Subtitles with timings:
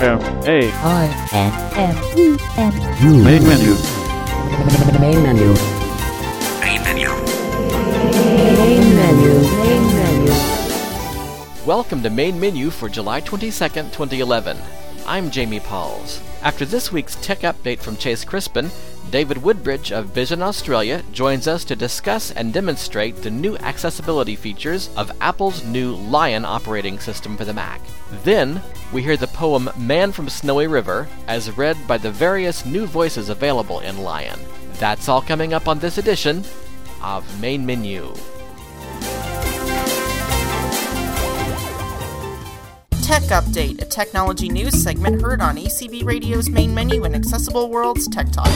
[0.00, 3.74] M A I N M E N main menu.
[5.00, 5.54] main menu.
[6.60, 7.08] main menu
[9.58, 10.32] main menu.
[11.66, 14.56] Welcome to Main Menu for July 22nd, 2011.
[15.04, 16.22] I'm Jamie Pauls.
[16.42, 18.70] After this week's tech update from Chase Crispin,
[19.10, 24.90] David Woodbridge of Vision Australia joins us to discuss and demonstrate the new accessibility features
[24.96, 27.80] of Apple's new Lion operating system for the Mac.
[28.22, 32.86] Then, we hear the poem Man from Snowy River as read by the various new
[32.86, 34.40] voices available in Lion.
[34.74, 36.44] That's all coming up on this edition
[37.02, 38.14] of Main Menu.
[43.02, 48.06] Tech Update, a technology news segment heard on ACB Radio's main menu and Accessible World's
[48.06, 48.50] Tech Talk.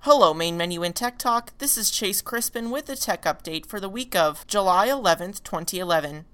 [0.00, 1.56] Hello, main menu and Tech Talk.
[1.58, 6.26] This is Chase Crispin with the Tech Update for the week of July 11th, 2011.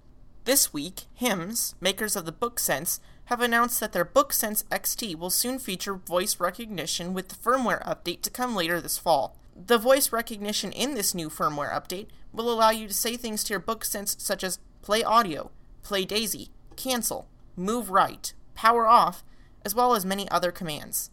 [0.47, 5.59] This week, HIMS, makers of the BookSense, have announced that their BookSense XT will soon
[5.59, 9.37] feature voice recognition with the firmware update to come later this fall.
[9.57, 13.55] The voice recognition in this new firmware update will allow you to say things to
[13.55, 15.51] your BookSense such as play audio,
[15.83, 19.25] play daisy, cancel, move right, power off,
[19.65, 21.11] as well as many other commands.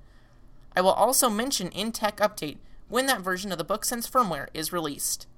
[0.74, 4.72] I will also mention in Tech Update when that version of the BookSense firmware is
[4.72, 5.28] released.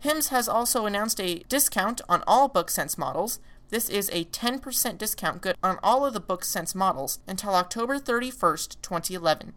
[0.00, 3.38] HIMS has also announced a discount on all BookSense models.
[3.68, 8.76] This is a 10% discount good on all of the BookSense models until October 31st,
[8.82, 9.54] 2011.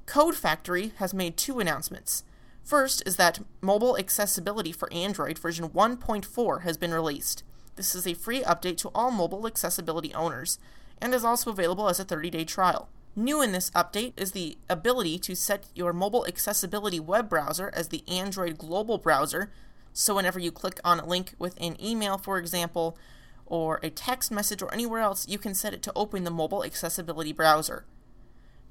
[0.06, 2.24] Code Factory has made two announcements.
[2.62, 7.44] First is that mobile accessibility for Android version 1.4 has been released.
[7.76, 10.58] This is a free update to all mobile accessibility owners
[11.00, 12.88] and is also available as a 30 day trial.
[13.14, 17.88] New in this update is the ability to set your mobile accessibility web browser as
[17.88, 19.50] the Android global browser.
[19.98, 22.98] So, whenever you click on a link within email, for example,
[23.46, 26.62] or a text message or anywhere else, you can set it to open the mobile
[26.62, 27.86] accessibility browser.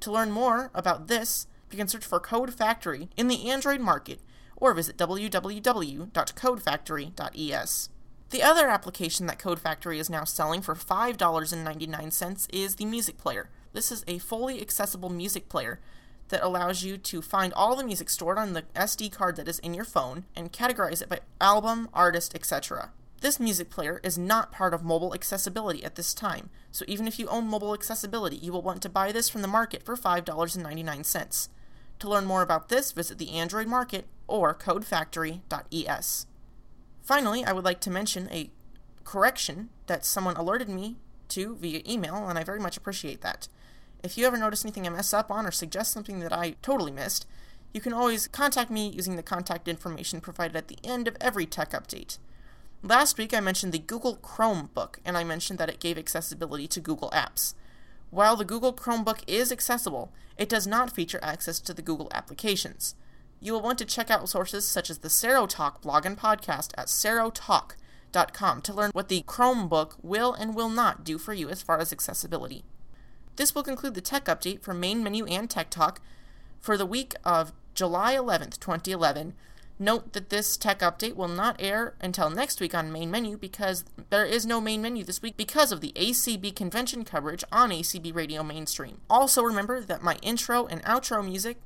[0.02, 4.20] To learn more about this, you can search for Code Factory in the Android market
[4.56, 7.90] or visit www.codefactory.es.
[8.32, 13.50] The other application that Code Factory is now selling for $5.99 is the Music Player.
[13.72, 15.80] This is a fully accessible music player
[16.30, 19.60] that allows you to find all the music stored on the SD card that is
[19.60, 22.92] in your phone and categorize it by album, artist, etc.
[23.22, 27.20] This music player is not part of mobile accessibility at this time, so even if
[27.20, 31.50] you own mobile accessibility, you will want to buy this from the market for $5.99.
[32.00, 36.26] To learn more about this, visit the Android market or codefactory.es.
[37.06, 38.50] Finally, I would like to mention a
[39.04, 40.96] correction that someone alerted me
[41.30, 43.48] to via email, and I very much appreciate that.
[44.02, 46.92] If you ever notice anything I mess up on or suggest something that I totally
[46.92, 47.28] missed,
[47.74, 51.46] you can always contact me using the contact information provided at the end of every
[51.46, 52.18] tech update.
[52.82, 56.80] Last week I mentioned the Google Chromebook, and I mentioned that it gave accessibility to
[56.80, 57.54] Google Apps.
[58.10, 62.96] While the Google Chromebook is accessible, it does not feature access to the Google applications.
[63.40, 66.88] You will want to check out sources such as the Serotalk blog and podcast at
[66.88, 71.80] serotalk.com to learn what the Chromebook will and will not do for you as far
[71.80, 72.64] as accessibility.
[73.36, 76.00] This will conclude the tech update for Main Menu and Tech Talk
[76.62, 79.34] for the week of July 11th, 2011.
[79.78, 83.84] Note that this tech update will not air until next week on Main Menu because
[84.10, 88.16] there is no Main Menu this week because of the ACB convention coverage on ACB
[88.16, 89.02] Radio Mainstream.
[89.10, 91.58] Also, remember that my intro and outro music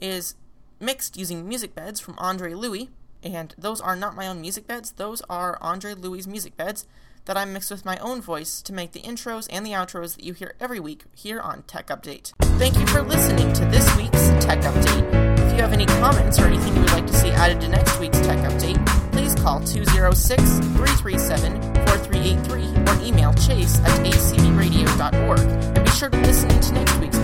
[0.00, 0.36] is
[0.80, 2.90] mixed using music beds from Andre Louis,
[3.22, 6.86] and those are not my own music beds, those are Andre Louis' music beds
[7.28, 10.24] that I mixed with my own voice to make the intros and the outros that
[10.24, 12.32] you hear every week here on Tech Update.
[12.58, 15.38] Thank you for listening to this week's Tech Update.
[15.38, 18.00] If you have any comments or anything you would like to see added to next
[18.00, 25.40] week's Tech Update, please call 206 337 4383 or email chase at acbradio.org.
[25.40, 27.18] And be sure to listen to next week's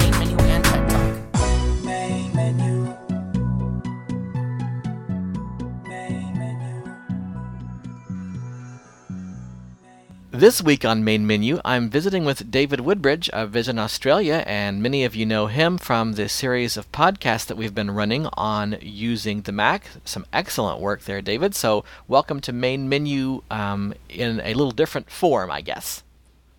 [10.35, 15.05] This week on Main Menu, I'm visiting with David Woodbridge of Vision Australia, and many
[15.05, 19.43] of you know him from the series of podcasts that we've been running on using
[19.43, 19.87] the Mac.
[20.05, 21.55] Some excellent work there, David.
[21.55, 26.03] So, welcome to Main Menu um, in a little different form, I guess.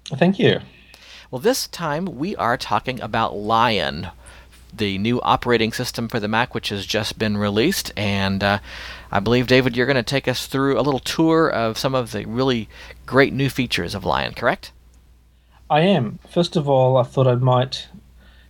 [0.06, 0.62] Thank you.
[1.30, 4.08] Well, this time we are talking about Lion,
[4.74, 7.92] the new operating system for the Mac, which has just been released.
[7.98, 8.60] And uh,
[9.16, 12.12] I believe, David, you're going to take us through a little tour of some of
[12.12, 12.68] the really
[13.06, 14.74] great new features of Lion, correct?
[15.70, 16.20] I am.
[16.30, 17.88] First of all, I thought I might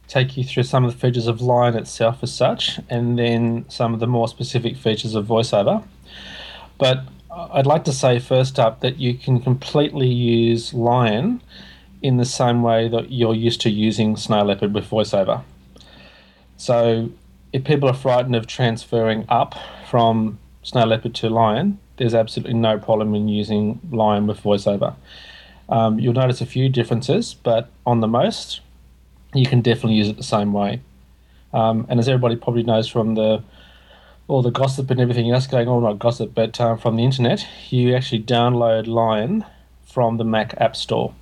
[0.07, 3.94] take you through some of the features of Lion itself as such, and then some
[3.94, 5.83] of the more specific features of VoiceOver.
[6.79, 11.41] But I'd like to say first up that you can completely use Lion
[12.01, 15.44] in the same way that you're used to using Snow Leopard with VoiceOver.
[16.57, 17.12] So
[17.53, 19.53] if people are frightened of transferring up
[19.91, 24.95] from Snow Leopard to Lion, there's absolutely no problem in using Lion with VoiceOver.
[25.69, 28.62] Um, you'll notice a few differences, but on the most,
[29.35, 30.81] you can definitely use it the same way.
[31.53, 33.44] Um, and as everybody probably knows from the
[34.27, 37.47] all the gossip and everything else going on, not gossip, but uh, from the internet,
[37.69, 39.45] you actually download Lion
[39.85, 41.13] from the Mac App Store.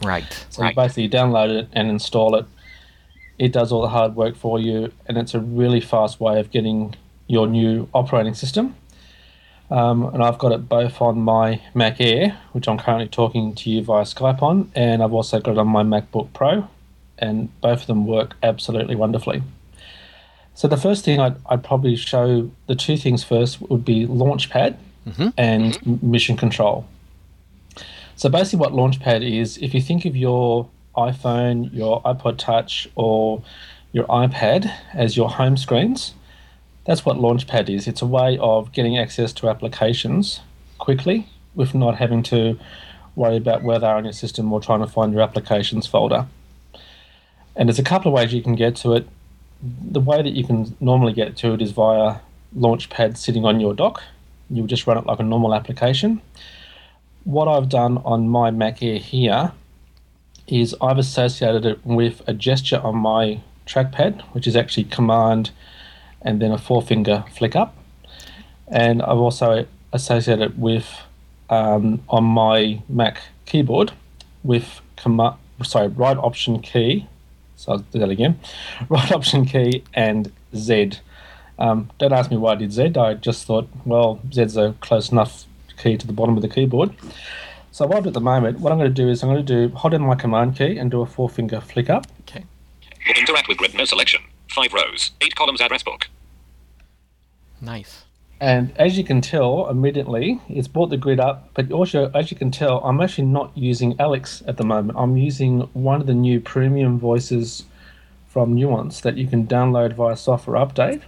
[0.00, 0.46] Right.
[0.48, 2.46] So you basically download it and install it.
[3.36, 6.52] It does all the hard work for you, and it's a really fast way of
[6.52, 6.94] getting
[7.26, 8.74] your new operating system.
[9.70, 13.70] Um, and I've got it both on my Mac Air, which I'm currently talking to
[13.70, 16.68] you via Skype on, and I've also got it on my MacBook Pro,
[17.18, 19.42] and both of them work absolutely wonderfully.
[20.54, 24.76] So the first thing I'd, I'd probably show the two things first would be Launchpad
[25.36, 26.86] and m- Mission Control.
[28.16, 33.42] So basically, what Launchpad is, if you think of your iPhone, your iPod Touch, or
[33.92, 36.14] your iPad as your home screens,
[36.84, 37.86] that's what Launchpad is.
[37.86, 40.40] It's a way of getting access to applications
[40.78, 42.58] quickly with not having to
[43.16, 46.26] worry about where they are on your system or trying to find your applications folder.
[47.56, 49.08] And there's a couple of ways you can get to it.
[49.62, 52.16] The way that you can normally get to it is via
[52.56, 54.02] Launchpad sitting on your dock.
[54.50, 56.20] You'll just run it like a normal application.
[57.22, 59.52] What I've done on my Mac Air here
[60.46, 65.50] is I've associated it with a gesture on my trackpad, which is actually Command
[66.24, 67.76] and then a forefinger flick up.
[68.68, 70.88] And I've also associated it with
[71.50, 73.92] um, on my Mac keyboard
[74.42, 77.06] with command, sorry, right option key.
[77.56, 78.40] So I'll do that again.
[78.88, 80.92] Right option key and Z.
[81.58, 82.92] Um, don't ask me why I did Z.
[82.96, 85.44] I just thought, well, Z's a close enough
[85.78, 86.94] key to the bottom of the keyboard.
[87.70, 89.44] So what I'll do at the moment, what I'm going to do is I'm going
[89.44, 92.06] to do hold down my command key and do a forefinger flick up.
[92.22, 92.44] Okay.
[93.16, 94.22] Interact with grid, no selection.
[94.50, 96.08] Five rows, eight columns address book.
[97.60, 98.04] Nice.
[98.40, 101.48] And as you can tell, immediately it's brought the grid up.
[101.54, 104.98] But also, as you can tell, I'm actually not using Alex at the moment.
[104.98, 107.64] I'm using one of the new premium voices
[108.26, 111.02] from Nuance that you can download via software update.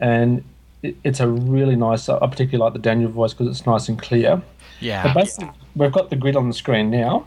[0.00, 0.44] And
[0.82, 2.08] it's a really nice.
[2.08, 4.36] I particularly like the Daniel voice because it's nice and clear.
[4.36, 4.44] But
[4.80, 5.12] Yeah.
[5.14, 7.26] basically, we've got the grid on the screen now.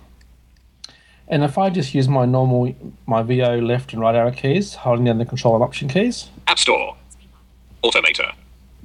[1.27, 2.75] And if I just use my normal,
[3.05, 6.59] my VO left and right arrow keys, holding down the control and option keys, App
[6.59, 6.97] Store.
[7.83, 8.33] Automator.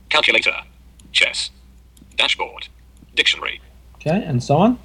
[0.09, 0.62] Calculator.
[1.12, 1.50] Chess.
[2.17, 2.69] Dashboard.
[3.15, 3.61] Dictionary.
[3.97, 4.79] okay, and so on.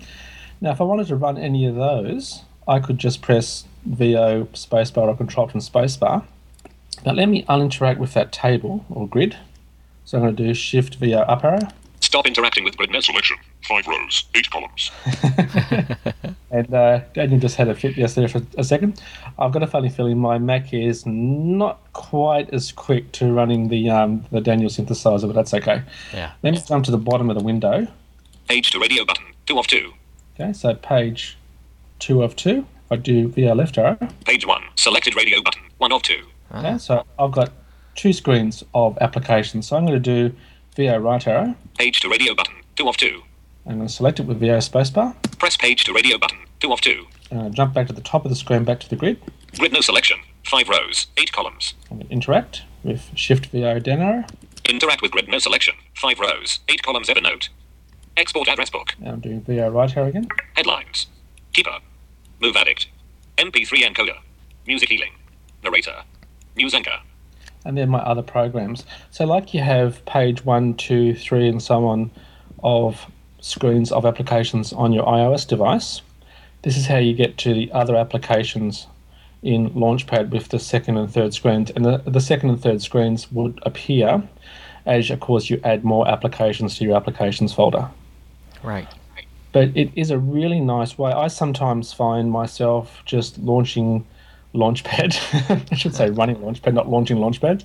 [0.62, 5.08] Now, if I wanted to run any of those, I could just press VO spacebar
[5.08, 6.24] or Control Option spacebar.
[7.06, 9.38] Now, let me uninteract with that table or grid.
[10.06, 11.68] So I'm going to do Shift VO up arrow.
[12.12, 13.38] Stop interacting with grid selection.
[13.64, 14.92] Five rows, eight columns.
[16.52, 19.02] And uh, Daniel just had a fit yesterday for a second.
[19.40, 23.90] I've got a funny feeling my Mac is not quite as quick to running the
[23.90, 25.84] um, the Daniel synthesizer, but that's okay.
[26.14, 26.34] Yeah.
[26.44, 27.88] Let me come to the bottom of the window.
[28.50, 29.28] Page to radio button.
[29.46, 29.94] Two of two.
[30.36, 31.38] Okay, so page
[32.00, 32.68] two of two.
[32.88, 33.98] If I do via left arrow.
[34.26, 34.64] Page one.
[34.76, 35.62] Selected radio button.
[35.78, 36.26] One of two.
[36.54, 37.54] Okay, so I've got
[37.96, 39.68] two screens of applications.
[39.68, 40.36] So I'm going to do
[40.76, 41.56] VO right arrow.
[41.78, 42.56] Page to radio button.
[42.76, 43.24] Two of two.
[43.66, 45.16] I'm going to select it with VO spacebar.
[45.38, 46.40] Press page to radio button.
[46.60, 47.08] Two of two.
[47.32, 49.22] Uh, jump back to the top of the screen, back to the grid.
[49.58, 50.20] Grid no selection.
[50.44, 51.74] Five rows, eight columns.
[51.90, 54.24] I'm going to interact with Shift VO down arrow.
[54.68, 55.76] Interact with grid no selection.
[55.94, 57.10] Five rows, eight columns.
[57.10, 57.50] Evernote.
[58.18, 58.96] Export address book.
[59.00, 60.28] Now I'm doing VO right arrow again.
[60.56, 61.08] Headlines.
[61.54, 61.78] Keeper.
[62.42, 62.88] Move addict.
[63.38, 64.18] MP3 encoder.
[64.66, 65.14] Music healing.
[65.64, 66.04] Narrator.
[66.56, 67.00] News anchor.
[67.66, 68.86] And then my other programs.
[69.12, 72.12] So, like you have page one, two, three, and so on
[72.64, 73.06] of
[73.40, 76.02] screens of applications on your iOS device,
[76.62, 78.88] this is how you get to the other applications
[79.42, 81.72] in Launchpad with the second and third screens.
[81.72, 84.22] And the, the second and third screens would appear
[84.86, 87.90] as, of course, you add more applications to your applications folder
[88.64, 88.88] Right.
[89.52, 91.12] but it is a really nice way.
[91.12, 94.06] I sometimes find myself just launching
[94.54, 95.68] Launchpad.
[95.72, 97.64] I should say running Launchpad, not launching Launchpad.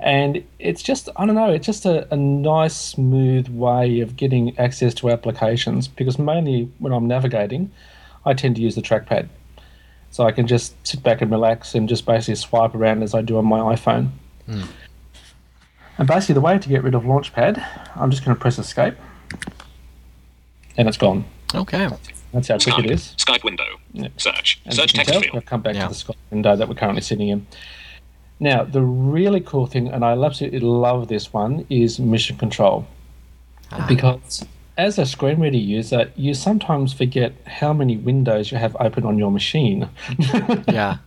[0.00, 4.58] And it's just, I don't know, it's just a, a nice, smooth way of getting
[4.58, 7.70] access to applications because mainly when I'm navigating,
[8.24, 9.28] I tend to use the trackpad.
[10.10, 13.22] So I can just sit back and relax and just basically swipe around as I
[13.22, 14.10] do on my iPhone.
[14.46, 14.62] Hmm.
[15.98, 17.62] And basically, the way to get rid of Launchpad,
[17.96, 18.94] I'm just going to press escape
[20.78, 21.24] and it's gone.
[21.54, 21.88] Okay.
[22.32, 23.14] That's how quick it is.
[23.18, 23.64] Skype window.
[24.18, 24.60] Search.
[24.64, 25.36] And Search you text tell, field.
[25.36, 25.88] I've come back Yeah.
[25.88, 27.46] to the Skype window that we're currently sitting in.
[28.40, 32.86] Now, the really cool thing, and I absolutely love this one, is mission control.
[33.72, 33.84] Ah.
[33.88, 34.44] Because
[34.76, 39.18] as a screen reader user, you sometimes forget how many windows you have open on
[39.18, 39.88] your machine.
[40.68, 40.98] Yeah.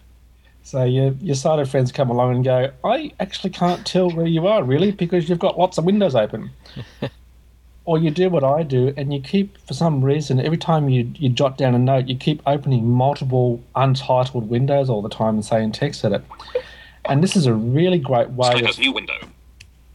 [0.64, 4.46] So your your sighted friends come along and go, I actually can't tell where you
[4.46, 6.52] are really because you've got lots of windows open.
[7.86, 11.12] or you do what I do and you keep for some reason every time you
[11.16, 15.46] you jot down a note, you keep opening multiple untitled windows all the time and
[15.46, 16.24] saying text edit.
[17.06, 19.18] And this is a really great way Skype of new window.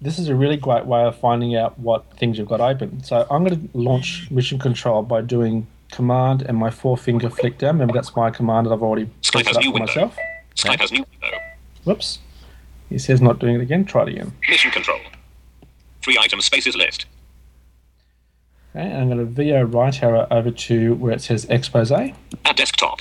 [0.01, 3.03] this is a really great way of finding out what things you've got open.
[3.05, 7.59] So I'm going to launch Mission Control by doing Command and my four finger flick
[7.59, 7.77] down.
[7.77, 9.87] Remember, that's my command that I've already Skype set has up new window.
[9.87, 10.17] myself.
[10.57, 11.39] Skype has new window.
[11.85, 12.19] Whoops.
[12.89, 13.85] He says not doing it again.
[13.85, 14.33] Try it again.
[14.49, 14.99] Mission control.
[16.03, 17.07] Three items spaces list.
[18.77, 21.91] Okay, and I'm going to VO right arrow over to where it says Expose.
[21.91, 22.15] Okay,
[22.45, 23.01] At desktop.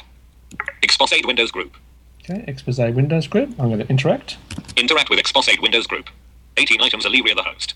[0.81, 1.75] Exposade Windows group.
[2.23, 3.49] Okay, expose Windows group.
[3.59, 4.37] I'm going to interact.
[4.77, 6.09] Interact with Exposade Windows group.
[6.57, 7.73] 18 items Olearia the host.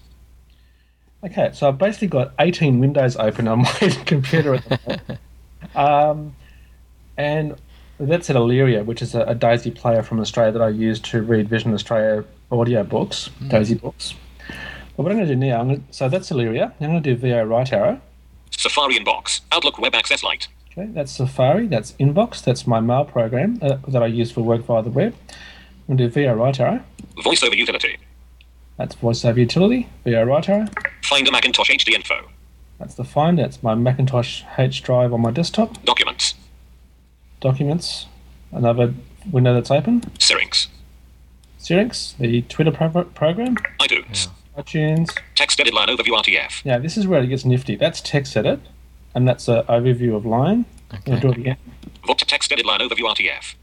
[1.25, 5.19] Okay, so I've basically got 18 windows open on my computer at the moment.
[5.75, 6.35] Um,
[7.17, 7.55] and
[7.99, 11.21] that's at Olearia, which is a, a Daisy player from Australia that I use to
[11.21, 14.15] read Vision Australia audio books, Daisy books.
[14.99, 16.73] But what I'm going to do now, I'm going to, so that's Olearia.
[16.77, 18.01] Now I'm going to do VO right arrow.
[18.51, 19.39] Safari inbox.
[19.49, 20.49] Outlook Web Access Lite.
[20.71, 24.65] Okay, that's Safari, that's Inbox, that's my mail program uh, that I use for work
[24.65, 25.15] via the web.
[25.87, 26.83] I'm going to do VO right arrow.
[27.15, 27.97] VoiceOver utility.
[28.75, 30.65] That's VoiceOver Utility, VO right arrow.
[31.05, 32.27] Find a Macintosh HD info.
[32.77, 33.39] That's the find.
[33.39, 35.81] That's my Macintosh H drive on my desktop.
[35.85, 36.33] Documents.
[37.39, 38.07] Documents,
[38.51, 38.93] another
[39.31, 40.03] window that's open.
[40.19, 40.67] Syrinx.
[41.57, 43.55] Syrinx, the Twitter pro- program.
[43.79, 44.27] iTunes.
[44.63, 45.17] iTunes.
[45.35, 46.65] Text edit line overview RTF.
[46.65, 47.75] Now, this is where it gets nifty.
[47.75, 48.59] That's text edit,
[49.15, 50.65] and that's an overview of Lion.
[50.91, 51.57] I'm going do it again.
[52.05, 53.55] Vo- Text edit line overview RTF.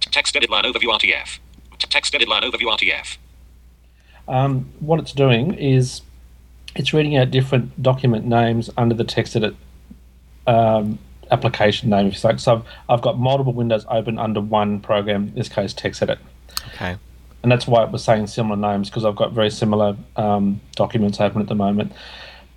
[0.00, 1.38] Text edit line overview RTF.
[1.78, 3.16] Text edit line overview RTF.
[4.26, 6.02] Um, what it's doing is
[6.76, 9.54] it's reading out different document names under the text edit
[10.46, 10.98] um,
[11.30, 12.38] application name, if you like.
[12.38, 16.18] So I've, I've got multiple windows open under one program, in this case, text edit.
[16.68, 16.96] Okay.
[17.42, 21.20] And that's why it was saying similar names because I've got very similar um, documents
[21.20, 21.92] open at the moment.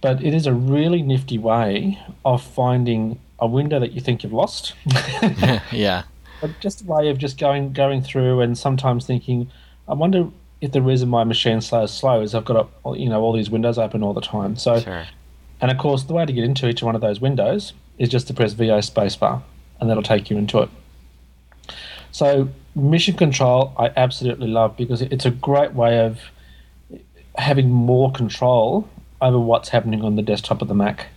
[0.02, 4.34] But it is a really nifty way of finding a window that you think you've
[4.34, 4.74] lost,
[5.72, 6.04] yeah.
[6.42, 9.50] but just a way of just going going through and sometimes thinking,
[9.88, 10.28] I wonder
[10.60, 13.50] if the reason my machine's so slow is I've got a, you know all these
[13.50, 14.56] windows open all the time.
[14.56, 15.06] So Sure.
[15.60, 18.28] and of course, the way to get into each one of those windows is just
[18.28, 19.42] to press VO spacebar,
[19.80, 20.70] and that'll take you into it.
[22.12, 26.20] So, mission control, I absolutely love because it's a great way of
[27.38, 28.88] having more control
[29.22, 31.08] over what's happening on the desktop of the Mac.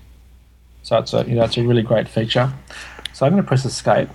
[0.83, 2.53] So it's a you know it's a really great feature.
[3.13, 4.09] So I'm going to press escape.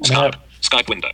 [0.00, 0.34] And now- Skype.
[0.62, 1.08] Skype window.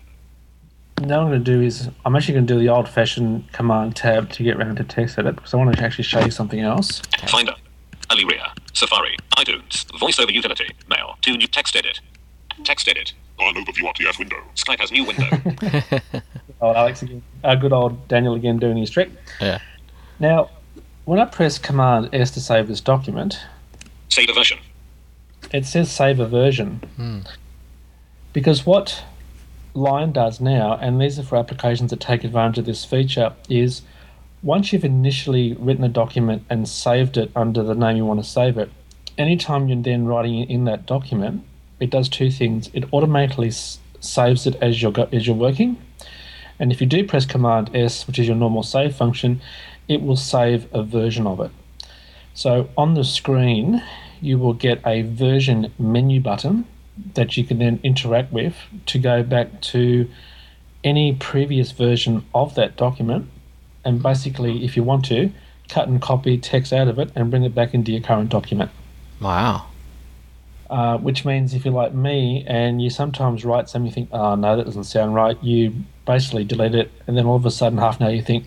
[1.02, 4.30] now I'm going to do is I'm actually going to do the old-fashioned command tab
[4.33, 7.00] to get around to text edit because I want to actually show you something else.
[7.28, 7.54] Finder.
[8.11, 8.52] Olearia.
[8.73, 9.16] Safari.
[9.37, 9.85] iTunes.
[10.00, 10.68] VoiceOver utility.
[10.88, 11.16] Mail.
[11.21, 12.00] Two new text edit.
[12.62, 13.12] Text edit.
[13.38, 14.37] An overview RTS window.
[14.54, 16.23] Skype has new window.
[16.61, 19.11] oh, Alex again, uh, good old Daniel again doing his trick.
[19.40, 19.58] Yeah.
[20.20, 20.50] Now,
[21.04, 23.38] when I press Command S to save this document,
[24.08, 24.58] Save a version.
[25.52, 27.25] it says save a version.
[28.32, 29.02] Because what
[29.75, 33.82] Lion does now, and these are for applications that take advantage of this feature, is
[34.42, 38.28] once you've initially written a document and saved it under the name you want to
[38.28, 38.70] save it,
[39.18, 41.44] anytime you're then writing in that document,
[41.81, 42.71] it does two things.
[42.73, 45.76] It automatically s- saves it as you're go- as you're working,
[46.59, 49.40] and if you do press Command S, which is your normal save function,
[49.88, 51.50] it will save a version of it.
[52.35, 53.83] So on the screen,
[54.21, 56.66] you will get a version menu button
[57.14, 58.54] that you can then interact with
[58.87, 60.09] to go back to
[60.83, 63.28] any previous version of that document.
[63.85, 65.31] And basically, if you want to,
[65.69, 68.71] cut and copy text out of it and bring it back into your current document.
[69.21, 69.66] Wow.
[70.71, 74.35] Uh, which means if you're like me and you sometimes write something, you think, oh
[74.35, 75.73] no, that doesn't sound right, you
[76.06, 78.44] basically delete it, and then all of a sudden, half an hour, you think,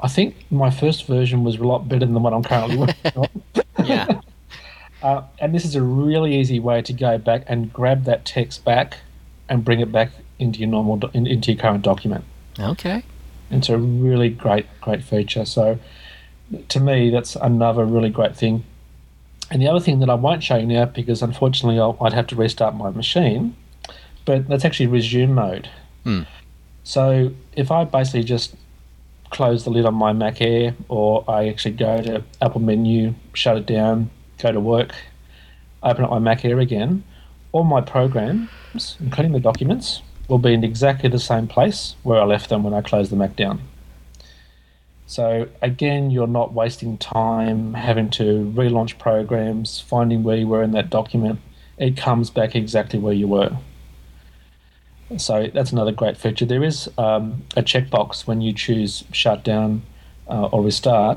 [0.00, 3.12] I think my first version was a lot better than the one I'm currently working
[3.16, 3.28] on.
[3.84, 4.20] Yeah.
[5.00, 8.64] Uh, and this is a really easy way to go back and grab that text
[8.64, 8.96] back
[9.48, 10.10] and bring it back
[10.40, 12.24] into your normal do- in, into your current document.
[12.58, 13.04] okay.
[13.48, 15.44] It's a really great great feature.
[15.44, 15.78] So
[16.68, 18.64] to me, that's another really great thing.
[19.50, 22.26] And the other thing that I won't show you now because unfortunately I'll, I'd have
[22.28, 23.56] to restart my machine,
[24.24, 25.70] but that's actually resume mode.
[26.04, 26.22] Hmm.
[26.84, 28.54] So if I basically just
[29.30, 33.56] close the lid on my Mac Air, or I actually go to Apple menu, shut
[33.56, 34.94] it down, go to work,
[35.82, 37.04] open up my Mac Air again,
[37.52, 42.24] all my programs, including the documents, will be in exactly the same place where I
[42.24, 43.60] left them when I closed the Mac down.
[45.08, 50.72] So again, you're not wasting time having to relaunch programs, finding where you were in
[50.72, 51.40] that document.
[51.78, 53.56] It comes back exactly where you were.
[55.16, 56.44] So that's another great feature.
[56.44, 59.80] There is um, a checkbox when you choose shutdown
[60.28, 61.16] uh, or restart,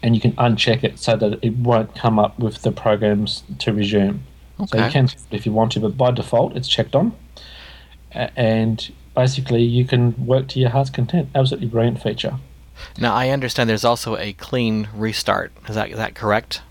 [0.00, 3.72] and you can uncheck it so that it won't come up with the programs to
[3.72, 4.22] resume.
[4.68, 7.16] So you can if you want to, but by default it's checked on,
[8.12, 11.30] and basically you can work to your heart's content.
[11.34, 12.38] Absolutely brilliant feature.
[12.98, 15.52] Now I understand there's also a clean restart.
[15.68, 16.62] Is that is that correct?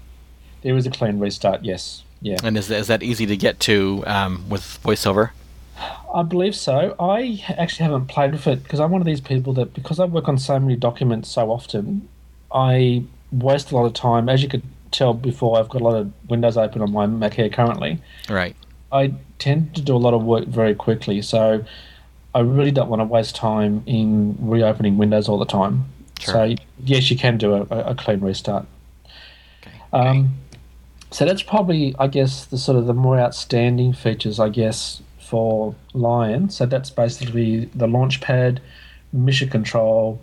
[0.62, 1.64] There is a clean restart.
[1.64, 5.32] Yes, yeah, And is is that easy to get to um, with VoiceOver?
[6.14, 6.96] I believe so.
[7.00, 10.06] I actually haven't played with it because I'm one of these people that because I
[10.06, 12.08] work on so many documents so often,
[12.52, 14.30] I waste a lot of time.
[14.30, 17.34] As you could tell before, I've got a lot of windows open on my Mac
[17.34, 18.02] here currently.
[18.30, 18.56] Right.
[18.92, 21.66] I tend to do a lot of work very quickly, so
[22.34, 25.86] I really don't want to waste time in reopening Windows all the time.
[26.20, 26.34] Sure.
[26.34, 28.66] So yes, you can do a, a clean restart.
[29.62, 29.72] Okay.
[29.94, 30.36] Um,
[31.12, 35.76] so that's probably, I guess, the sort of the more outstanding features, I guess, for
[35.94, 36.50] Lion.
[36.50, 38.60] So that's basically the Launchpad,
[39.14, 40.22] mission control,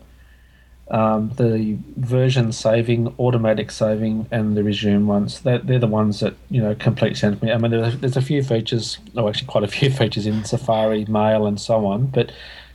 [0.91, 5.41] um, the version saving, automatic saving, and the resume ones.
[5.41, 7.53] They're, they're the ones that you know complete sense to me.
[7.53, 11.07] I mean, there's, there's a few features, oh, actually quite a few features in Safari,
[11.07, 12.07] Mail, and so on.
[12.07, 12.33] But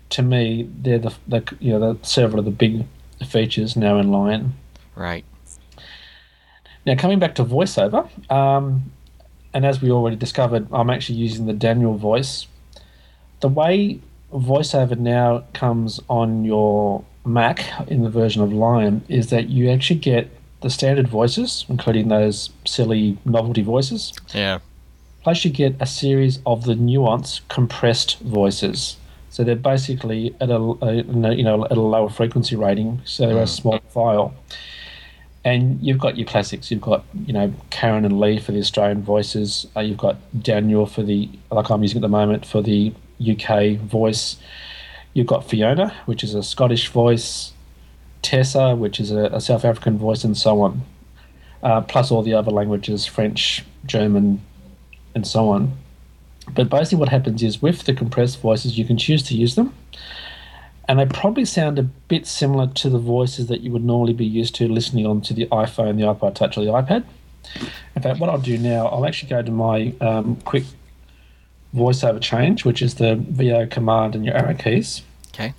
[0.09, 2.85] to me, they're the, the you know the, several of the big
[3.25, 4.53] features now in Lion.
[4.95, 5.25] Right.
[6.85, 8.91] Now, coming back to voiceover, um,
[9.53, 12.47] and as we already discovered, I'm actually using the Daniel voice.
[13.41, 13.99] The way
[14.33, 19.99] voiceover now comes on your Mac in the version of Lion is that you actually
[19.99, 20.29] get
[20.61, 24.59] the standard voices, including those silly novelty voices, Yeah.
[25.23, 28.97] plus you get a series of the nuance compressed voices.
[29.37, 33.43] So they're basically at a, a you know at a lower frequency rating, so they're
[33.43, 34.33] a small file.
[35.45, 36.71] And you've got your classics.
[36.71, 39.67] You've got you know Karen and Lee for the Australian voices.
[39.75, 43.77] Uh, you've got Daniel for the like I'm using at the moment for the UK
[43.77, 44.37] voice.
[45.13, 47.53] You've got Fiona, which is a Scottish voice.
[48.23, 50.81] Tessa, which is a, a South African voice, and so on.
[51.61, 54.41] Uh, plus all the other languages, French, German,
[55.13, 55.77] and so on.
[56.53, 59.73] But basically, what happens is with the compressed voices, you can choose to use them,
[60.87, 64.25] and they probably sound a bit similar to the voices that you would normally be
[64.25, 67.03] used to listening on to the iPhone, the iPod Touch, or the iPad.
[67.95, 70.63] In fact, what I'll do now, I'll actually go to my um, quick
[71.75, 75.01] voiceover change, which is the VO command and your arrow keys.
[75.33, 75.53] Okay.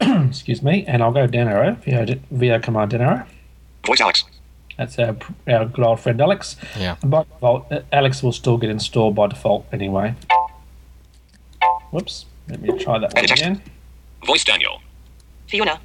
[0.00, 3.26] Excuse me, and I'll go down arrow, VO, VO command down arrow.
[3.86, 4.24] Voice Alex.
[4.78, 5.16] That's our,
[5.48, 6.56] our good old friend Alex.
[6.78, 6.96] Yeah.
[7.02, 10.14] And by default, uh, Alex will still get installed by default anyway.
[11.90, 12.26] Whoops.
[12.48, 13.62] Let me try that one again.
[14.26, 14.80] Voice Daniel.
[15.46, 15.78] Fiona.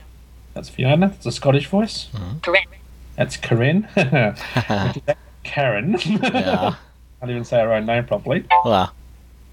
[0.54, 1.10] That's Fiona.
[1.10, 2.08] That's a Scottish voice.
[2.42, 2.74] Correct.
[3.16, 3.84] That's Karen.
[3.94, 5.98] Which is Karen.
[6.02, 6.76] Yeah.
[7.20, 8.46] Can't even say her own name properly.
[8.64, 8.94] Well,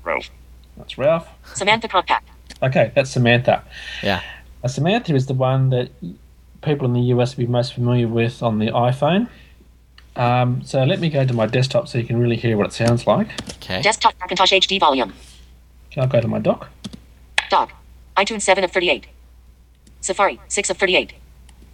[0.04, 0.30] Ralph.
[0.76, 1.26] That's Ralph.
[1.54, 2.28] Samantha Compact.
[2.62, 3.64] Okay, that's Samantha.
[4.02, 4.22] yeah.
[4.62, 5.90] Now, Samantha is the one that
[6.64, 9.28] people in the US will be most familiar with on the iPhone.
[10.16, 12.72] Um, so let me go to my desktop so you can really hear what it
[12.72, 13.28] sounds like.
[13.56, 13.82] Okay.
[13.82, 15.12] Desktop Macintosh HD volume.
[15.90, 16.68] Okay, I'll go to my dock.
[17.50, 17.72] Doc.
[18.16, 19.06] iTunes 7 of 38.
[20.00, 21.14] Safari 6 of 38.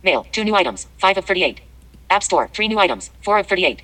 [0.03, 1.61] Mail 2 new items 5 of 38.
[2.09, 3.83] App Store 3 new items 4 of 38.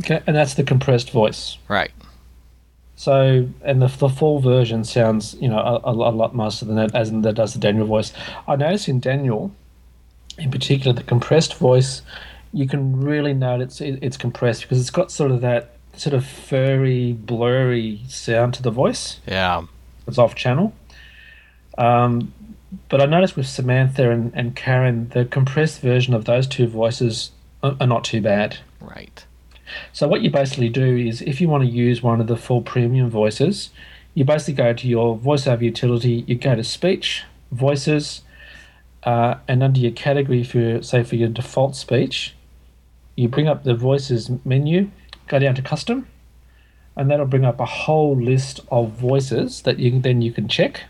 [0.00, 1.58] Okay, and that's the compressed voice.
[1.68, 1.90] Right.
[2.96, 6.76] So, and the, the full version sounds, you know, a, a, a lot nicer than
[6.76, 8.12] that, as in that does the Daniel voice.
[8.46, 9.54] I notice in Daniel,
[10.40, 12.02] in particular, the compressed voice,
[12.52, 16.24] you can really note it's it's compressed because it's got sort of that sort of
[16.24, 19.20] furry, blurry sound to the voice.
[19.26, 19.64] Yeah.
[20.06, 20.72] It's off channel.
[21.78, 22.32] Um,
[22.88, 27.32] but I noticed with Samantha and, and Karen, the compressed version of those two voices
[27.62, 28.58] are, are not too bad.
[28.80, 29.24] Right.
[29.92, 32.62] So what you basically do is, if you want to use one of the full
[32.62, 33.70] premium voices,
[34.14, 36.24] you basically go to your voiceover utility.
[36.26, 38.22] You go to speech, voices,
[39.04, 42.34] uh, and under your category for say for your default speech,
[43.16, 44.90] you bring up the voices menu,
[45.28, 46.06] go down to custom,
[46.96, 50.82] and that'll bring up a whole list of voices that you then you can check,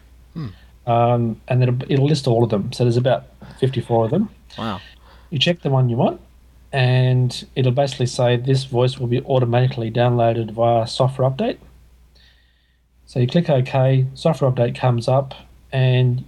[0.86, 2.72] um, and it'll, it'll list all of them.
[2.72, 3.26] So there's about
[3.60, 4.80] 54 of them Wow.
[5.30, 6.20] you check the one you want
[6.72, 11.58] and it'll basically say this voice will be automatically downloaded via software update
[13.06, 15.34] so you click ok software update comes up
[15.72, 16.24] and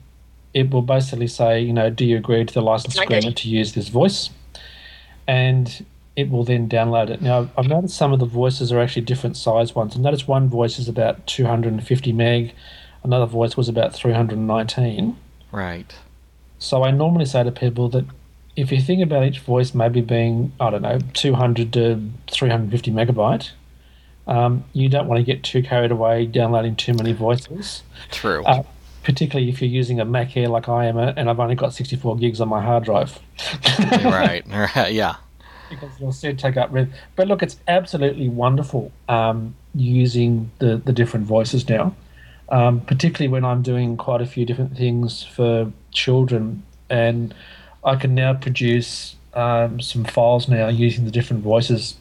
[0.54, 3.48] it will basically say you know do you agree to the license Nine agreement to
[3.48, 4.30] use this voice?
[5.26, 5.84] And
[6.14, 7.22] it will then download it.
[7.22, 9.96] Now i've noticed some of the voices are actually different size ones.
[9.96, 12.54] I noticed one voice is about 250 meg
[13.04, 15.16] another voice was about 319
[15.50, 15.92] Right.
[16.58, 18.04] so I normally say to people that
[18.56, 23.50] if you think about each voice maybe being, I don't know, 200 to 350 megabyte,
[24.26, 28.44] um, you don't want to get too carried away downloading too many voices, True.
[28.44, 28.62] uh,
[29.02, 32.16] particularly if you're using a Mac Air like I am and I've only got 64
[32.16, 33.18] gigs on my hard drive.
[34.04, 34.44] right.
[34.48, 34.92] Right.
[34.92, 35.16] Yeah.
[35.70, 36.92] because you'll still take up room.
[37.16, 41.94] But look, it's absolutely wonderful um, using the, the different voices now,
[42.50, 46.62] um, particularly when I'm doing quite a few different things for children.
[46.90, 47.34] And
[47.84, 51.96] I can now produce um, some files now using the different voices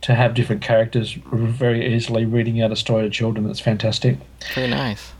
[0.00, 3.46] to have different characters very easily reading out a story to children.
[3.46, 4.18] That's fantastic.
[4.54, 5.12] Very nice.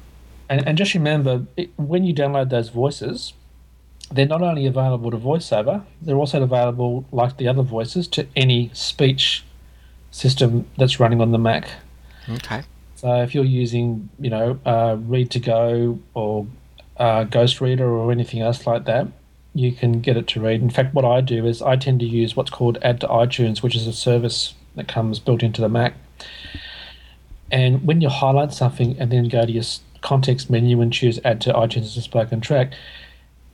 [0.48, 3.32] And, and just remember, it, when you download those voices,
[4.12, 8.70] they're not only available to VoiceOver, they're also available, like the other voices, to any
[8.74, 9.44] speech
[10.10, 11.68] system that's running on the Mac.
[12.28, 12.62] Okay.
[12.96, 16.46] So if you're using, you know, uh, Read to Go or
[16.96, 19.08] uh, Ghost Reader or anything else like that,
[19.54, 20.60] you can get it to read.
[20.60, 23.62] In fact, what I do is I tend to use what's called Add to iTunes,
[23.62, 25.94] which is a service that comes built into the Mac.
[27.50, 29.62] And when you highlight something and then go to your
[30.04, 32.74] context menu and choose Add to iTunes as a spoken track,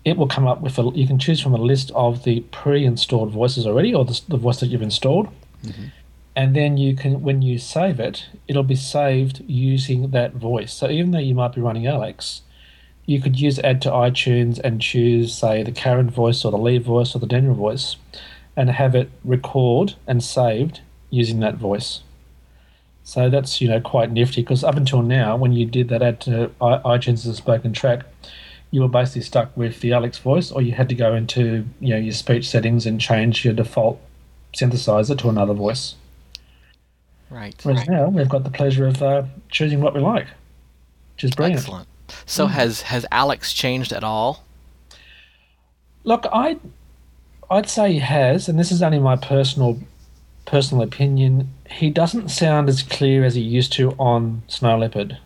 [0.05, 0.83] it will come up with a.
[0.95, 4.61] You can choose from a list of the pre-installed voices already, or the, the voice
[4.61, 5.29] that you've installed,
[5.65, 5.87] mm-hmm.
[6.35, 10.73] and then you can, when you save it, it'll be saved using that voice.
[10.73, 12.43] So even though you might be running Alex,
[13.07, 16.79] you could use Add to iTunes and choose, say, the Karen voice or the Lee
[16.79, 17.97] voice or the Daniel voice,
[18.57, 22.03] and have it record and saved using that voice.
[23.05, 26.21] So that's you know quite nifty because up until now, when you did that Add
[26.23, 28.05] to iTunes as a spoken track,
[28.71, 31.91] you were basically stuck with the Alex voice, or you had to go into you
[31.91, 34.01] know your speech settings and change your default
[34.55, 35.97] synthesizer to another voice.
[37.31, 37.55] Right.
[37.63, 40.27] Whereas now we've got the pleasure of uh, choosing what we like,
[41.15, 41.61] which is brilliant.
[41.61, 41.89] Excellent.
[42.27, 44.45] So has has Alex changed at all?
[46.05, 46.57] Look, I,
[47.51, 49.79] I'd say he has, and this is only my personal,
[50.51, 51.49] personal opinion.
[51.71, 55.17] He doesn't sound as clear as he used to on Snow Leopard.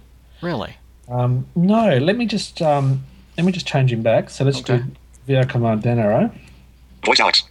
[0.42, 0.76] Really?
[1.08, 3.02] Um, no, let me just um,
[3.38, 4.28] let me just change him back.
[4.28, 4.78] So let's Okay.
[4.78, 4.84] do
[5.26, 6.30] via command down arrow.
[7.06, 7.42] Voice Alex.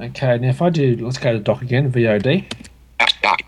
[0.00, 1.90] Okay, now if I do, let's go to doc again.
[1.92, 2.44] VOD.
[2.98, 3.40] Apps doc.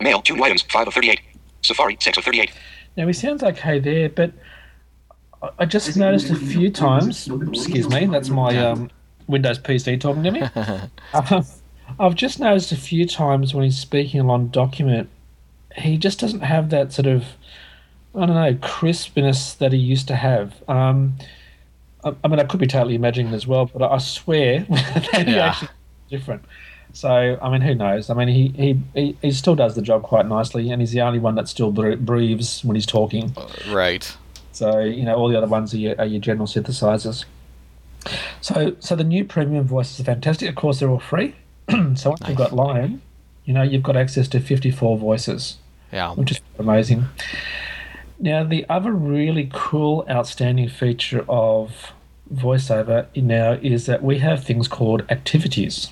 [0.00, 1.20] Mail 2 new items 5 of 38.
[1.62, 2.50] Safari 6 of 38.
[2.96, 4.32] Now he sounds okay there, but
[5.42, 7.28] I- I just noticed a few times.
[7.28, 8.90] Excuse me, that's my um,
[9.28, 10.42] Windows PC talking to me.
[11.14, 11.44] Um,
[12.00, 15.08] I've just noticed a few times when he's speaking along document,
[15.76, 17.24] he just doesn't have that sort of,
[18.14, 20.54] I don't know, crispness that he used to have.
[20.68, 21.14] Um,
[22.04, 25.34] I, I mean, I could be totally imagining as well, but I swear that he
[25.34, 25.46] Yeah.
[25.46, 25.68] actually
[26.10, 26.42] different.
[26.94, 28.10] So I mean, who knows?
[28.10, 31.02] I mean, he, he, he, he still does the job quite nicely, and he's the
[31.02, 33.34] only one that still breathes when he's talking.
[33.68, 34.16] Right.
[34.52, 37.24] So you know, all the other ones are your, are your general synthesizers.
[38.40, 40.48] So so the new premium voices are fantastic.
[40.48, 41.34] Of course, they're all free.
[41.94, 43.02] so once you've got Lion,
[43.44, 45.56] you know you've got access to 54 voices
[45.92, 46.12] Yeah.
[46.14, 47.06] which is amazing.
[48.20, 51.92] Now, the other really cool, outstanding feature of
[52.34, 55.88] VoiceOver now is that we have things called activities.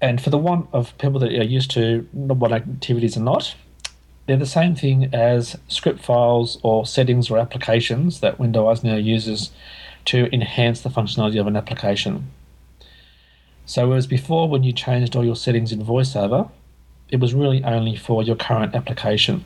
[0.00, 3.54] And for the one of people that are used to what activities are not,
[4.26, 9.50] they're the same thing as script files or settings or applications that Windows now uses
[10.06, 12.30] to enhance the functionality of an application.
[13.66, 16.50] So, whereas before, when you changed all your settings in VoiceOver,
[17.10, 19.44] it was really only for your current application.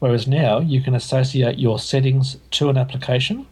[0.00, 3.46] Whereas now you can associate your settings to an application,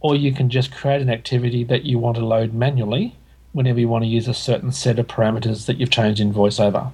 [0.00, 3.16] or you can just create an activity that you want to load manually
[3.52, 6.90] whenever you want to use a certain set of parameters that you've changed in VoiceOver.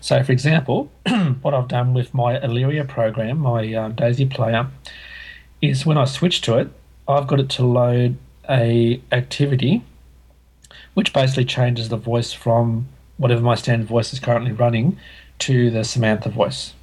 [0.00, 0.90] So, for example,
[1.42, 4.68] what I've done with my Olearia program, my um, Daisy player,
[5.60, 6.68] is when I switch to it,
[7.12, 8.16] I've got it to load
[8.48, 9.82] a activity
[10.94, 14.98] which basically changes the voice from whatever my standard voice is currently running
[15.38, 16.74] to the Samantha voice.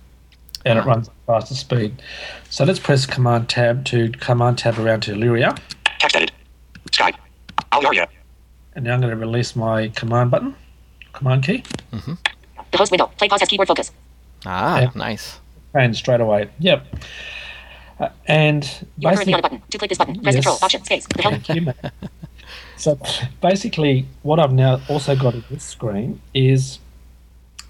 [0.65, 2.01] And it runs at faster speed.
[2.49, 5.57] So let's press Command Tab to Command Tab around to Olearia.
[5.99, 6.31] Text edit.
[6.91, 7.15] Skype.
[7.71, 8.07] Olearia.
[8.75, 10.55] And now I'm going to release my command button,
[11.13, 12.13] command key, Mm-hmm.
[12.71, 13.11] The host window.
[13.17, 13.91] Play pause as keyboard focus.
[14.45, 14.91] Ah, Yeah.
[14.95, 15.39] nice.
[15.73, 16.49] and straight away.
[16.59, 16.85] Yep.
[17.99, 18.63] Uh, and
[18.97, 19.61] You are currently basically.
[19.69, 20.45] To click this button, press Yes.
[20.45, 21.05] Control, Option, Space.
[21.07, 21.21] The.
[21.21, 21.75] Thank you, mate.
[22.77, 22.97] So
[23.41, 26.79] basically, what I've now also got on this screen is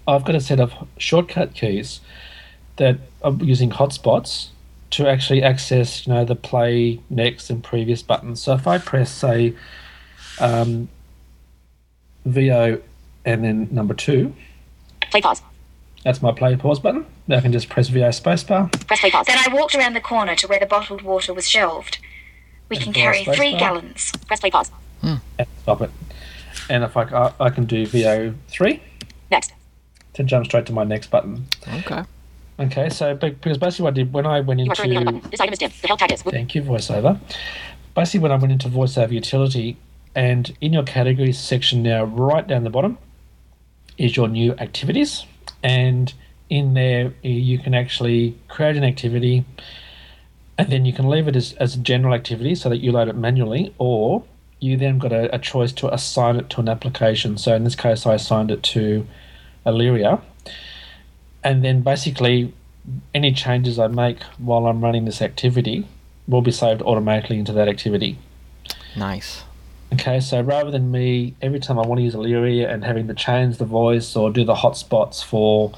[0.07, 1.99] I've got a set of shortcut keys
[2.77, 4.49] that I'm using hotspots
[4.91, 8.41] to actually access, you know, the play, next, and previous buttons.
[8.41, 9.55] So if I press, say,
[10.39, 10.89] um,
[12.25, 12.79] VO
[13.25, 14.33] and then number two,
[15.09, 15.41] Play pause.
[16.03, 17.05] That's my play pause button.
[17.27, 18.71] Now I can just press VO spacebar.
[18.87, 19.27] Press play pause.
[19.27, 21.99] Then I walked around the corner to where the bottled water was shelved.
[22.69, 23.59] We can carry space three bar.
[23.59, 24.11] gallons.
[24.27, 24.71] Press play pause.
[25.01, 25.15] Hmm.
[25.37, 25.91] and stop it.
[26.69, 28.79] And if I, I, I can do VO3
[29.31, 29.53] Next.
[30.13, 31.47] to jump straight to my next button.
[31.67, 32.03] Okay.
[32.59, 35.29] Okay, so because basically what I did when I went You are currently into.
[35.29, 35.71] This item is dim.
[35.81, 36.21] The help tag is.
[36.21, 37.17] thank you voiceover,
[37.95, 39.77] basically when I went into voiceover utility
[40.13, 42.97] and in your categories section now right down the bottom
[43.97, 45.25] is your new activities
[45.63, 46.13] and
[46.49, 49.45] in there eh, you can actually create an activity
[50.57, 53.07] and then you can leave it as, as a general activity so that you load
[53.07, 54.23] it manually or
[54.59, 57.37] you then got a, a choice to assign it to an application.
[57.37, 59.07] So in this case i assigned it to
[59.65, 60.21] Olearia.
[61.43, 62.53] And then basically
[63.13, 65.87] any changes i make while i'm running this activity
[66.27, 68.17] will be saved automatically into that activity.
[68.95, 69.43] Nice.
[69.93, 73.13] Okay, so rather than me every time I want to use Olearia and having to
[73.13, 75.73] change the voice or do the hotspots for,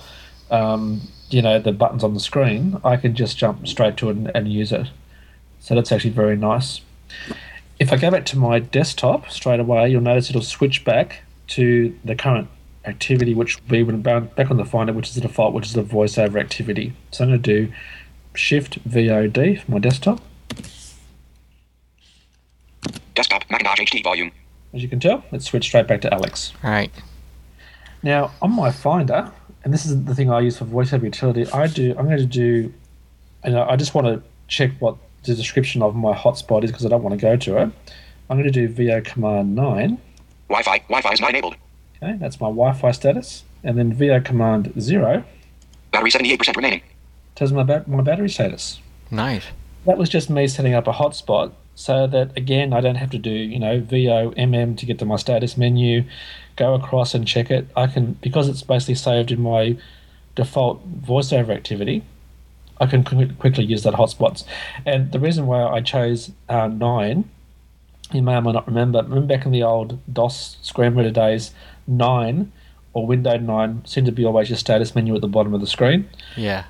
[0.50, 4.18] um, you know, the buttons on the screen, I can just jump straight to it
[4.18, 4.88] and, and use it.
[5.62, 6.82] So that's actually very nice.
[7.80, 11.98] If I go back to my desktop straight away, you'll notice it'll switch back to
[12.04, 12.50] the current
[12.86, 15.74] activity, which will be when back on the Finder, which is the default, which is
[15.74, 16.94] the voiceover activity.
[17.12, 17.74] So I'm going to do
[18.34, 20.22] Shift VOD for my desktop.
[23.16, 24.32] Desktop Macintosh HD volume.
[24.74, 26.54] As you can tell, it switched straight back to Alex.
[26.64, 26.92] All right.
[28.04, 29.32] Now, on my Finder,
[29.64, 31.92] and this is the thing I use for VoiceOver utility, I do.
[31.98, 32.74] I'm going to do,
[33.44, 36.90] and I just want to check what the description of my hotspot is because I
[36.90, 37.70] don't want to go to it.
[38.30, 40.00] I'm going to do VO command nine.
[40.48, 40.80] Wi-Fi.
[40.80, 41.56] Wi-Fi is not enabled.
[42.02, 45.24] Okay, that's my Wi-Fi status, and then VO command zero
[45.92, 46.82] Battery 78% remaining.
[47.36, 48.80] tells my, ba- my battery status.
[49.12, 49.44] Nice.
[49.86, 53.18] That was just me setting up a hotspot so that again I don't have to
[53.18, 56.04] do you know VO MM to get to my status menu,
[56.56, 57.68] go across and check it.
[57.76, 59.78] I can because it's basically saved in my
[60.36, 62.04] default voiceover activity.
[62.80, 64.44] I can quickly use that hotspots,
[64.88, 67.30] and the reason why I chose uh, nine,
[68.12, 69.04] you may or may not remember.
[69.04, 71.52] Remember back in the old DOS screen reader days,
[71.86, 72.52] nine
[72.94, 75.68] or window nine seemed to be always your status menu at the bottom of the
[75.68, 76.66] screen Yeah.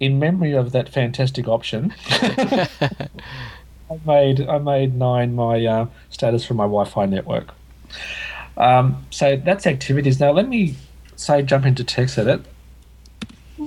[0.00, 1.94] in memory of that fantastic option,
[3.90, 7.48] I made I made nine my uh, status for my Wi-Fi network.
[8.56, 10.18] Um, so that's activities.
[10.18, 10.76] Now let me
[11.14, 12.44] say jump into text edit.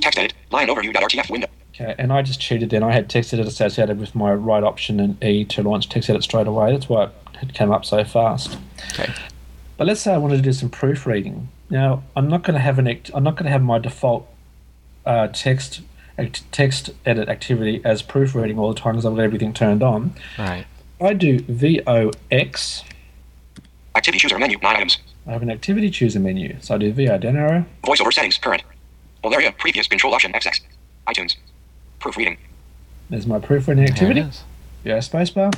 [0.01, 0.33] Text edit.
[0.51, 1.47] Line overview.rtf window.
[1.73, 2.83] Okay, and I just cheated then.
[2.83, 6.23] I had text edit associated with my right option and E to launch text edit
[6.23, 6.73] straight away.
[6.73, 7.09] That's why
[7.41, 8.57] it came up so fast.
[8.93, 9.13] Okay.
[9.77, 11.47] But let's say I wanted to do some proofreading.
[11.69, 14.27] Now I'm not going to have an act- I'm not going to have my default
[15.05, 15.81] uh, text
[16.19, 20.13] act- text edit activity as proofreading all the time because I've got everything turned on.
[20.37, 20.65] Right.
[21.01, 22.83] I do VOX.
[23.95, 24.57] Activity chooser menu.
[24.61, 24.97] Nine items.
[25.27, 26.57] I have an activity chooser menu.
[26.61, 27.65] So I do VO down arrow.
[27.83, 28.37] Voiceover settings.
[28.37, 28.63] Current.
[29.23, 29.51] All area.
[29.53, 29.87] Previous.
[29.87, 30.31] Control Option.
[30.33, 30.59] XX.
[31.07, 31.35] iTunes.
[31.99, 32.37] Proofreading.
[33.09, 34.19] There's my proofreading There activity.
[34.21, 34.43] it is.
[34.83, 35.53] VO spacebar.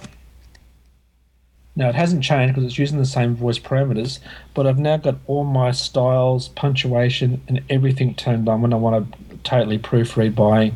[1.76, 4.20] Now it hasn't changed because it's using the same voice parameters,
[4.54, 9.12] but I've now got all my styles, punctuation, and everything turned on when I want
[9.12, 10.74] to totally proofread by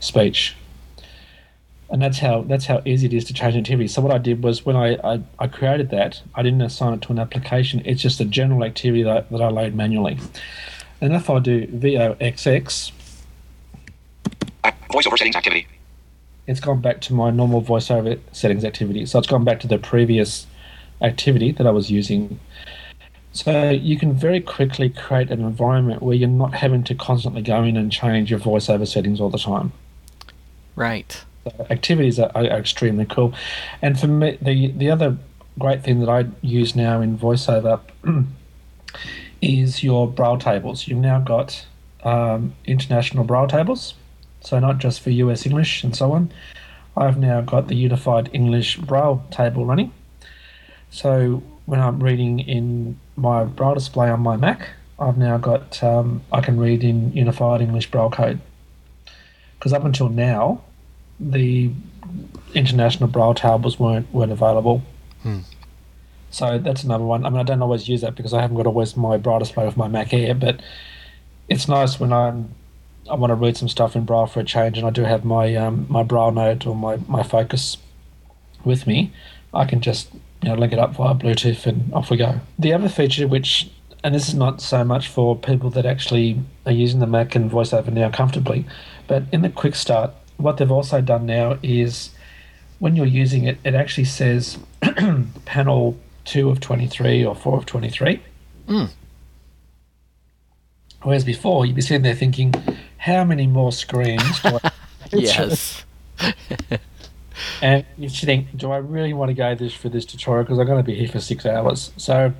[0.00, 0.56] speech.
[1.90, 3.88] And that's how that's how easy it is to change activity.
[3.88, 7.02] So what I did was when I, I, I created that, I didn't assign it
[7.02, 7.82] to an application.
[7.84, 10.18] It's just a general activity that, that I load manually.
[11.00, 12.92] And if I do VOXX,
[14.90, 15.66] voiceover settings activity.
[16.46, 19.06] it's gone back to my normal voiceover settings activity.
[19.06, 20.46] So it's gone back to the previous
[21.00, 22.38] activity that I was using.
[23.32, 27.62] So you can very quickly create an environment where you're not having to constantly go
[27.62, 29.72] in and change your voiceover settings all the time.
[30.74, 31.22] Right.
[31.44, 33.32] So activities are, are extremely cool.
[33.82, 35.16] And for me, the the other
[35.58, 37.80] great thing that I use now in voiceover
[39.42, 40.88] is your braille tables.
[40.88, 41.66] You've now got
[42.02, 43.94] um, international braille tables,
[44.40, 46.32] so not just for US English and so on.
[46.96, 49.92] I've now got the unified English braille table running.
[50.90, 56.22] So when I'm reading in my braille display on my Mac, I've now got um,
[56.32, 58.40] I can read in unified English braille code.
[59.58, 60.62] Because up until now,
[61.18, 61.70] the
[62.54, 64.82] international braille tables weren't weren't available.
[66.30, 67.26] So that's another one.
[67.26, 69.66] I mean, I don't always use that because I haven't got always my braille display
[69.66, 70.60] with my Mac Air, but
[71.48, 72.54] it's nice when I'm
[73.10, 75.24] I want to read some stuff in braille for a change, and I do have
[75.24, 77.76] my um, my braille note or my my focus
[78.64, 79.12] with me.
[79.52, 80.08] I can just
[80.42, 82.40] you know link it up via Bluetooth and off we go.
[82.58, 83.70] The other feature, which
[84.02, 87.50] and this is not so much for people that actually are using the Mac and
[87.50, 88.64] VoiceOver now comfortably,
[89.06, 92.10] but in the Quick Start, what they've also done now is
[92.78, 94.58] when you're using it, it actually says
[95.44, 98.22] panel two of 23 or four of 23.
[98.66, 98.84] Hmm.
[101.02, 102.54] Whereas before, you'd be sitting there thinking,
[102.98, 104.70] how many more screens do I
[105.12, 105.84] Yes.
[107.62, 110.44] And you think, do I really want to go this for this tutorial?
[110.44, 111.92] Because I'm going to be here for six hours.
[111.96, 112.32] So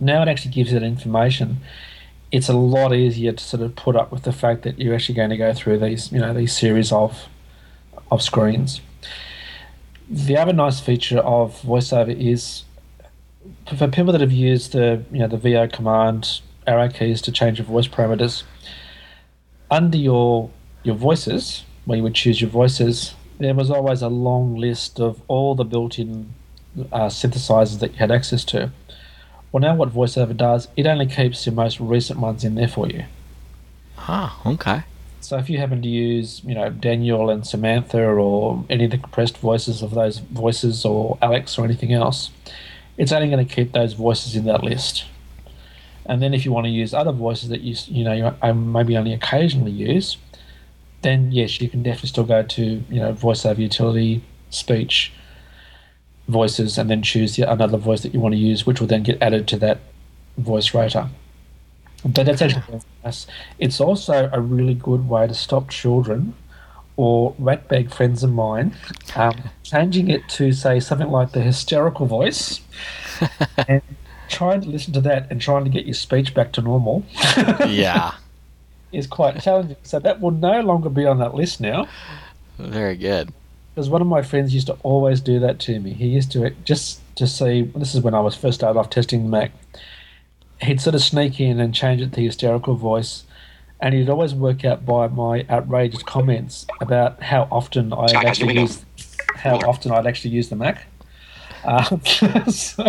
[0.00, 1.58] now it actually gives you that information.
[2.30, 5.14] It's a lot easier to sort of put up with the fact that you're actually
[5.14, 7.28] going to go through these, you know, these series of
[8.10, 8.80] of screens.
[10.08, 12.64] The other nice feature of VoiceOver is
[13.76, 17.58] for people that have used the, you know, the VO command arrow keys to change
[17.58, 18.42] your voice parameters.
[19.70, 20.50] Under your
[20.82, 25.20] your voices, where you would choose your voices, there was always a long list of
[25.28, 26.32] all the built-in
[26.92, 28.70] uh, synthesizers that you had access to.
[29.50, 32.88] Well, now what VoiceOver does, it only keeps your most recent ones in there for
[32.88, 33.04] you.
[33.98, 34.82] Ah, okay.
[35.20, 38.98] So if you happen to use, you know, Daniel and Samantha or any of the
[38.98, 42.30] compressed voices of those voices or Alex or anything else,
[42.96, 45.04] it's only going to keep those voices in that list.
[46.06, 48.72] And then if you want to use other voices that you, you know, you um,
[48.72, 50.16] maybe only occasionally use,
[51.02, 55.12] then yes, you can definitely still go to, you know, voiceover utility, speech,
[56.28, 59.02] voices, and then choose the, another voice that you want to use, which will then
[59.02, 59.78] get added to that
[60.38, 61.08] voice rotor.
[62.04, 63.26] But that's actually very nice.
[63.58, 66.34] It's also a really good way to stop children
[66.96, 68.74] or ratbag friends of mine
[69.16, 72.60] um, changing it to say something like the hysterical voice
[73.68, 73.80] and
[74.28, 77.04] trying to listen to that and trying to get your speech back to normal
[77.66, 78.14] Yeah.
[78.92, 79.76] is quite challenging.
[79.82, 81.86] So that will no longer be on that list now.
[82.58, 83.32] Very good.
[83.74, 85.94] Because one of my friends used to always do that to me.
[85.94, 87.62] He used to just to see.
[87.74, 89.52] This is when I was first started off testing the Mac.
[90.60, 93.24] He'd sort of sneak in and change it to hysterical voice,
[93.80, 98.84] and he'd always work out by my outrageous comments about how often I actually use
[99.34, 100.86] how often I'd actually use the Mac.
[101.64, 102.00] Um,
[102.50, 102.84] so,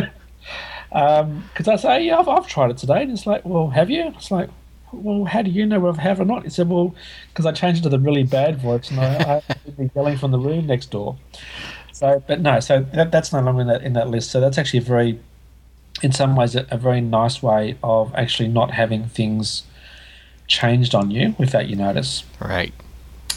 [0.89, 4.13] because I say, yeah, I've, I've tried it today, and it's like, well, have you?
[4.15, 4.49] It's like,
[4.93, 6.43] well, how do you know if I have or not?
[6.43, 6.95] He said, well,
[7.29, 10.31] because I changed it to the really bad voice, and I, I be yelling from
[10.31, 11.17] the room next door.
[11.91, 14.31] So, but no, so that, that's no longer in that in that list.
[14.31, 15.19] So that's actually a very,
[16.01, 19.63] in some ways, a, a very nice way of actually not having things
[20.47, 22.23] changed on you without you notice.
[22.39, 22.73] Right.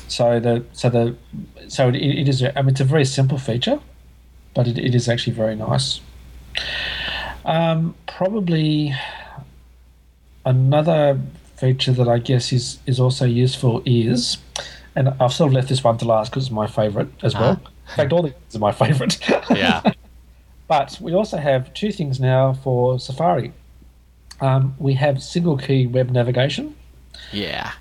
[0.09, 1.17] So the so the
[1.69, 2.43] so it, it is.
[2.43, 3.81] I mean, it's a very simple feature,
[4.55, 6.01] but it, it is actually very nice.
[7.45, 8.95] Um, probably
[10.47, 11.21] another
[11.57, 14.39] feature that I guess is is also useful is,
[14.95, 17.61] and I've sort of left this one to last because it's my favourite as well.
[17.89, 19.19] In fact, all these are my favourite.
[19.51, 19.83] Yeah.
[20.69, 23.53] But we also have two things now for Safari.
[24.41, 26.75] Um, we have single key web navigation.
[27.33, 27.73] Yeah.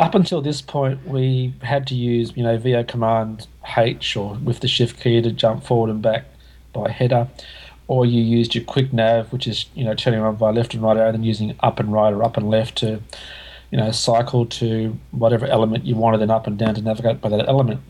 [0.00, 3.46] Up until this point, we had to use, you know, VO command
[3.76, 6.24] H or with the shift key to jump forward and back
[6.72, 7.28] by header.
[7.86, 10.82] Or you used your quick nav, which is you know turning around via left and
[10.82, 13.00] right arrow, then using up and right or up and left to
[13.70, 17.28] you know cycle to whatever element you wanted, then up and down to navigate by
[17.28, 17.80] that element.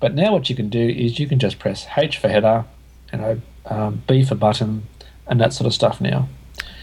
[0.00, 2.64] But now what you can do is you can just press H for header,
[3.12, 4.86] you know, um, B for button,
[5.26, 6.28] and that sort of stuff now.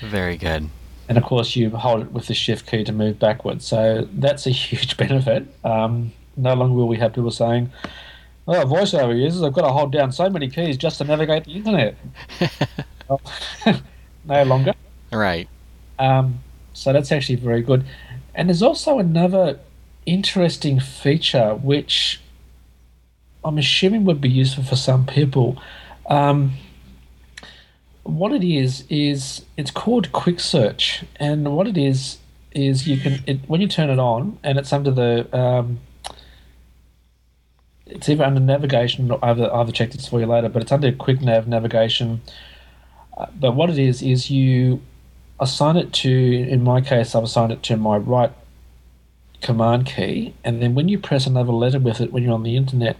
[0.01, 0.69] Very good.
[1.09, 3.65] And of course, you hold it with the shift key to move backwards.
[3.65, 5.47] So that's a huge benefit.
[5.63, 7.71] Um, no longer will we have people saying,
[8.45, 11.53] well, voiceover users, I've got to hold down so many keys just to navigate the
[11.53, 11.95] internet.
[13.09, 13.21] Well,
[14.25, 14.73] no longer.
[15.11, 15.49] Right.
[15.99, 16.39] Um,
[16.73, 17.85] so that's actually very good.
[18.33, 19.59] And there's also another
[20.05, 22.21] interesting feature which
[23.43, 25.61] I'm assuming would be useful for some people.
[26.09, 26.53] Um,
[28.03, 32.17] what it is is it's called Quick Search, and what it is
[32.51, 35.79] is you can it, when you turn it on, and it's under the um,
[37.95, 40.91] it's either under navigation or I've, I've checked this for you later, but it's under
[40.91, 42.21] quick nav navigation.
[43.17, 44.81] Uh, but what it is is you
[45.39, 48.31] assign it to in my case I've assigned it to my right
[49.41, 52.55] command key, and then when you press another letter with it when you're on the
[52.55, 52.97] internet,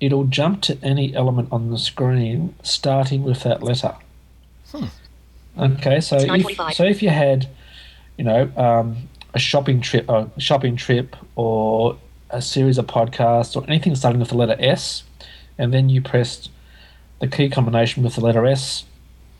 [0.00, 3.94] it'll jump to any element on the screen starting with that letter.
[4.72, 4.86] Hmm.
[5.58, 7.48] Okay, so if, so if you had,
[8.18, 11.96] you know, um, a shopping trip, a shopping trip, or
[12.30, 15.04] a series of podcasts, or anything starting with the letter S,
[15.58, 16.50] and then you pressed
[17.20, 18.84] the key combination with the letter S,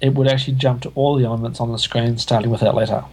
[0.00, 3.04] it would actually jump to all the elements on the screen starting with that letter.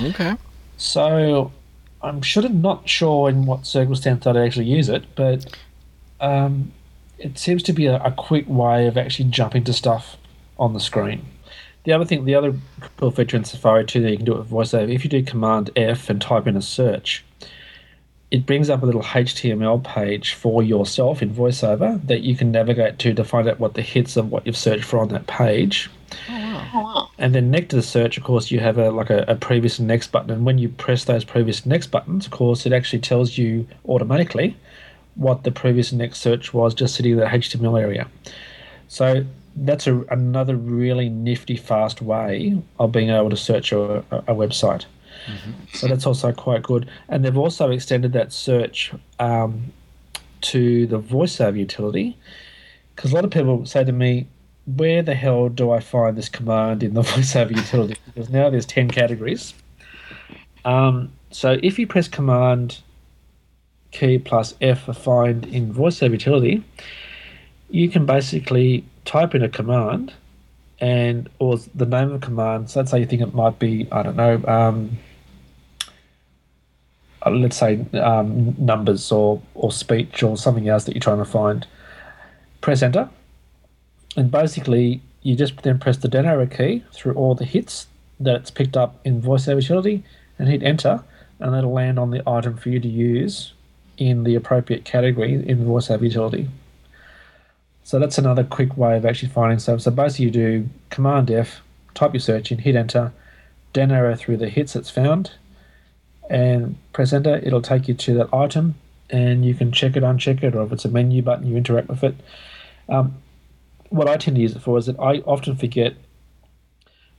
[0.00, 0.36] Okay.
[0.76, 1.52] So
[2.02, 5.46] I'm sure not sure in what circumstance I'd actually use it, but
[6.20, 6.72] um,
[7.18, 10.16] it seems to be a, a quick way of actually jumping to stuff
[10.58, 11.24] on the screen.
[11.84, 12.54] The other thing, the other
[12.96, 15.22] cool feature in Safari too that you can do it with VoiceOver, if you do
[15.22, 17.24] Command F and type in a search,
[18.32, 22.98] it brings up a little HTML page for yourself in VoiceOver that you can navigate
[23.00, 25.90] to to find out what the hits of what you've searched for on that page.
[26.30, 29.26] Oh, oh, and then next to the search, of course, you have a like a,
[29.28, 30.30] a previous and next button.
[30.30, 33.68] And when you press those previous and next buttons, of course, it actually tells you
[33.86, 34.56] automatically
[35.14, 38.08] what the previous and next search was just sitting in that HTML area.
[38.88, 39.26] So
[39.56, 44.34] that's a, another really nifty, fast way of being able to search a, a, a
[45.26, 45.76] website.
[45.76, 46.88] So that's also quite good.
[47.08, 49.72] And they've also extended that search um,
[50.42, 52.16] to the VoiceOver utility
[52.94, 54.26] because a lot of people say to me,
[54.76, 57.96] where the hell do I find this command in the VoiceOver utility?
[58.06, 59.54] Because now there's 10 categories.
[60.64, 62.78] Um, so if you press Command
[63.90, 66.62] key plus F for find in VoiceOver utility,
[67.70, 70.12] you can basically type in a command
[70.80, 72.70] and or the name of a command.
[72.70, 74.98] So let's say you think it might be, I don't know, um,
[77.30, 81.66] let's say um, numbers or, or speech or something else that you're trying to find.
[82.60, 83.08] Press enter
[84.16, 87.86] and basically you just then press the down arrow key through all the hits
[88.20, 90.02] that it's picked up in VoiceOver utility
[90.38, 91.02] and hit enter,
[91.38, 93.52] and that'll land on the item for you to use
[93.98, 96.48] in the appropriate category in VoiceOver utility.
[97.84, 99.80] So that's another quick way of actually finding stuff.
[99.80, 101.60] So basically, you do Command F,
[101.94, 103.12] type your search in, hit enter,
[103.72, 105.32] down arrow through the hits it's found,
[106.32, 107.36] and press enter.
[107.36, 108.74] It'll take you to that item,
[109.10, 111.88] and you can check it, uncheck it, or if it's a menu button, you interact
[111.88, 112.16] with it.
[112.88, 113.14] Um,
[113.90, 115.94] what I tend to use it for is that I often forget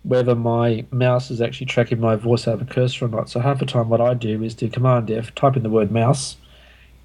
[0.02, 3.30] whether my mouse is actually tracking my voiceover cursor or not.
[3.30, 5.92] So half the time, what I do is do Command F, type in the word
[5.92, 6.36] mouse,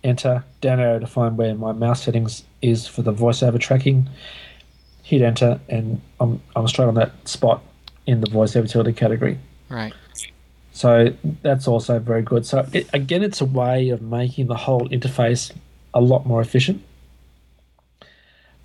[0.03, 4.09] enter, down arrow to find where my mouse settings is for the voiceover tracking,
[5.03, 7.63] hit enter, and I'm, I'm straight on that spot
[8.07, 9.39] in the voiceover utility category.
[9.69, 9.93] Right.
[10.79, 11.13] So
[11.43, 12.47] that's also very good.
[12.47, 15.51] So it, again, it's a way of making the whole interface
[15.93, 16.81] a lot more efficient.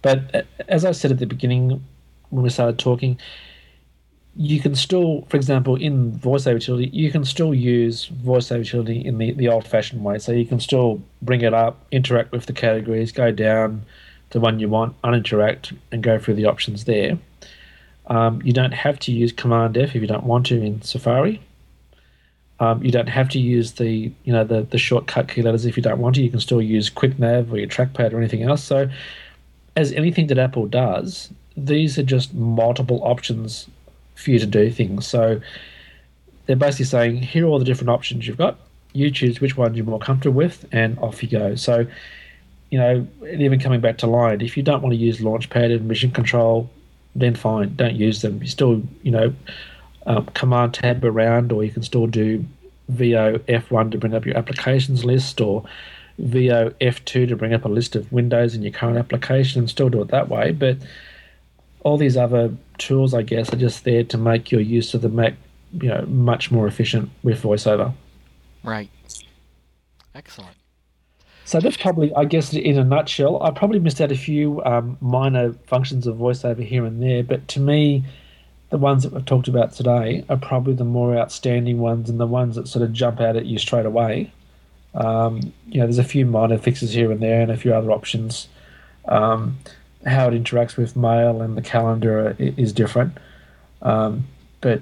[0.03, 1.83] But uh, as I said at the beginning
[2.29, 3.19] when we started talking,
[4.35, 9.17] you can still, for example, in VoiceOver utility, you can still use VoiceOver utility in
[9.17, 10.19] the, the old-fashioned way.
[10.19, 13.85] So you can still bring it up, interact with the categories, go down
[14.29, 17.17] to one you want, uninteract, and go through the options there.
[18.05, 21.41] Um, you don't have to use Command F if you don't want to in Safari.
[22.63, 25.75] Um, you don't have to use the you know the the shortcut key letters if
[25.75, 26.23] you don't want to.
[26.23, 28.63] You can still use Quick Nav or your trackpad or anything else.
[28.63, 28.89] So,
[29.75, 33.67] as anything that Apple does, these are just multiple options
[34.15, 35.05] for you to do things.
[35.05, 35.41] So,
[36.45, 38.57] they're basically saying here are all the different options you've got.
[38.93, 41.55] You choose which one you're more comfortable with, and off you go.
[41.55, 41.85] So,
[42.69, 45.75] you know, and even coming back to Lion, if you don't want to use Launchpad
[45.75, 46.69] and Mission Control,
[47.13, 48.41] then fine, don't use them.
[48.41, 49.33] You still, you know,
[50.05, 52.45] um, command tab around, or you can still do
[52.89, 55.63] VO F1 to bring up your applications list, or
[56.19, 59.89] VO F2 to bring up a list of windows in your current application, and still
[59.89, 60.51] do it that way.
[60.51, 60.77] But
[61.83, 65.09] all these other tools, I guess, are just there to make your use of the
[65.09, 65.35] Mac,
[65.73, 67.93] you know, much more efficient with VoiceOver.
[68.63, 68.89] Right.
[70.15, 70.55] Excellent.
[71.45, 73.41] So that's probably, I guess, in a nutshell.
[73.43, 77.47] I probably missed out a few um, minor functions of VoiceOver here and there, but
[77.49, 78.05] to me,
[78.73, 82.25] the ones that we've talked about today are probably the more outstanding ones and the
[82.25, 84.31] ones that sort of jump out at you straight away.
[84.95, 87.91] Um, you know, there's a few minor fixes here and there, and a few other
[87.91, 88.47] options.
[89.07, 89.59] Um,
[90.07, 93.15] how it interacts with mail and the calendar is different,
[93.83, 94.25] um,
[94.59, 94.81] but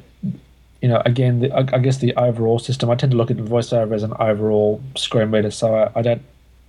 [0.81, 2.89] you know, again, the, I, I, guess the overall system.
[2.89, 6.21] I tend to look at VoiceOver as an overall screen reader, so I, I don't.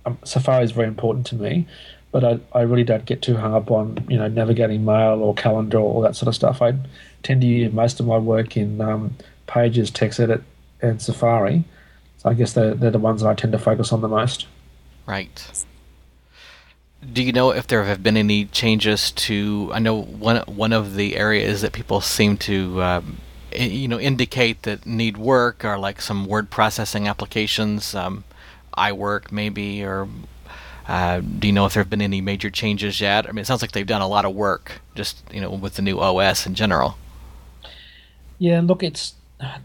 [0.05, 1.67] Um, Safari is very important to me,
[2.13, 5.33] but I, I really don't get too hung up on you know navigating mail or
[5.33, 6.61] calendar or all that sort of stuff.
[6.61, 6.75] I
[7.23, 9.15] tend to use most of my work in um,
[9.47, 10.41] Pages, TextEdit,
[10.81, 11.65] and Safari.
[12.19, 14.47] So I guess they're, they're the ones that I tend to focus on the most.
[15.05, 15.65] Right.
[17.11, 19.71] Do you know if there have been any changes to?
[19.73, 23.17] I know one one of the areas that people seem to, um,
[23.53, 28.23] you know, indicate that need work are like some word processing applications, um,
[28.77, 30.07] iWork maybe, or
[30.87, 33.27] uh, do you know if there have been any major changes yet?
[33.27, 35.75] I mean, it sounds like they've done a lot of work just you know with
[35.75, 36.97] the new OS in general.
[38.39, 39.13] Yeah, look, it's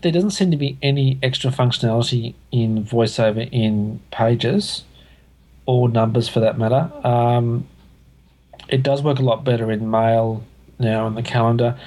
[0.00, 4.84] there doesn't seem to be any extra functionality in VoiceOver in Pages
[5.66, 6.90] or Numbers for that matter.
[7.04, 7.66] Um,
[8.68, 10.44] it does work a lot better in Mail
[10.78, 11.78] now in the calendar.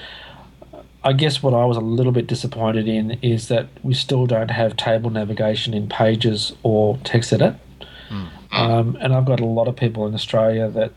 [1.03, 4.51] I guess what I was a little bit disappointed in is that we still don't
[4.51, 7.57] have table navigation in Pages or TextEdit.
[8.51, 10.91] Um, and I've got a lot of people in Australia that,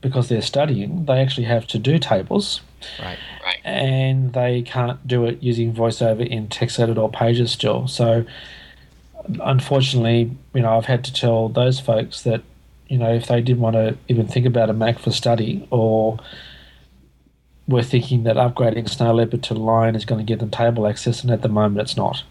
[0.00, 2.60] because they're studying, they actually have to do tables.
[3.00, 3.58] Right, right.
[3.64, 7.88] And they can't do it using VoiceOver in TextEdit or Pages still.
[7.88, 8.24] So,
[9.40, 12.42] unfortunately, you know, I've had to tell those folks that,
[12.88, 16.18] you know, if they did want to even think about a Mac for study or
[17.66, 21.22] were thinking that upgrading Snow Leopard to Lion is going to give them table access,
[21.22, 22.22] and at the moment it's not.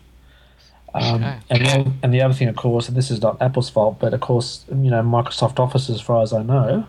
[0.95, 1.39] Um, okay.
[1.49, 4.13] and, the, and the other thing, of course, and this is not Apple's fault, but
[4.13, 6.87] of course, you know, Microsoft Office, as far as I know,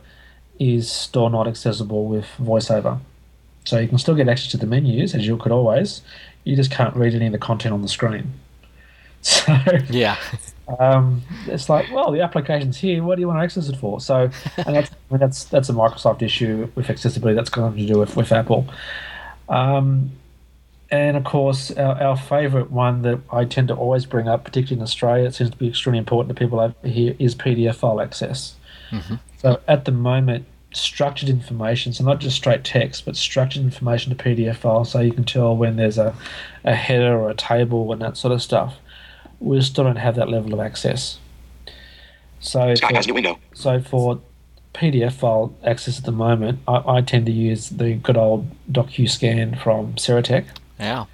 [0.58, 3.00] is still not accessible with VoiceOver.
[3.64, 6.02] So you can still get access to the menus as you could always.
[6.44, 8.32] You just can't read any of the content on the screen.
[9.24, 9.56] So
[9.88, 10.18] yeah,
[10.78, 13.02] um, it's like, well, the application's here.
[13.02, 13.98] What do you want to access it for?
[13.98, 14.28] So,
[14.58, 17.34] and that's I mean, that's that's a Microsoft issue with accessibility.
[17.34, 18.66] That's got nothing to do with with Apple.
[19.48, 20.10] Um,
[20.94, 24.78] and of course, our, our favourite one that I tend to always bring up, particularly
[24.78, 28.00] in Australia, it seems to be extremely important to people over here, is PDF file
[28.00, 28.54] access.
[28.90, 29.16] Mm-hmm.
[29.38, 34.24] So at the moment, structured information, so not just straight text, but structured information to
[34.24, 36.14] PDF files, so you can tell when there's a,
[36.64, 38.76] a header or a table and that sort of stuff.
[39.40, 41.18] We still don't have that level of access.
[42.40, 44.20] So for, so for
[44.74, 49.60] PDF file access at the moment, I, I tend to use the good old DocuScan
[49.60, 50.46] from Serotek.
[50.78, 51.06] Yeah.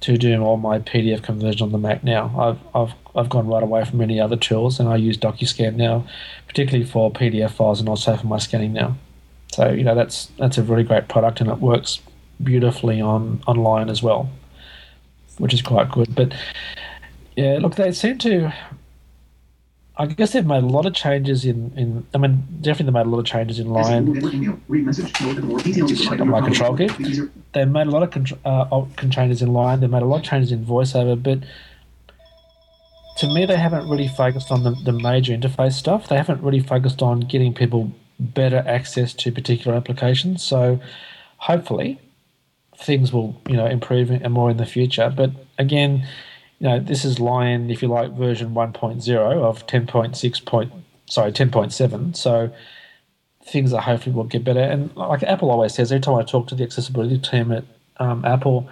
[0.00, 3.62] To do all my PDF conversion on the Mac now, I've I've I've gone right
[3.62, 6.06] away from many other tools, and I use DocuScan now,
[6.46, 8.96] particularly for PDF files and also for my scanning now.
[9.52, 12.00] So you know that's that's a really great product, and it works
[12.42, 14.28] beautifully on online as well,
[15.38, 16.14] which is quite good.
[16.14, 16.34] But
[17.36, 18.52] yeah, look, they seem to
[19.98, 23.06] I guess they've made a lot of changes in, in I mean, definitely they made
[23.06, 24.12] a lot of changes in Lion.
[26.28, 26.88] My control key.
[27.54, 29.80] They've made a lot of uh, changes in Lion.
[29.80, 31.38] They've made a lot of changes in VoiceOver, but
[33.18, 36.08] to me, they haven't really focused on the, the major interface stuff.
[36.08, 37.90] They haven't really focused on getting people
[38.20, 40.42] better access to particular applications.
[40.42, 40.78] So
[41.38, 41.98] hopefully,
[42.76, 45.10] things will you know improve and more in the future.
[45.14, 46.06] But again
[46.58, 50.72] you know, this is Lion, if you like, version 1.0 of 10.6 point,
[51.06, 52.16] sorry, 10.7.
[52.16, 52.50] So
[53.44, 54.60] things that hopefully will get better.
[54.60, 57.64] And like Apple always says, every time I talk to the accessibility team at
[57.98, 58.68] um, Apple,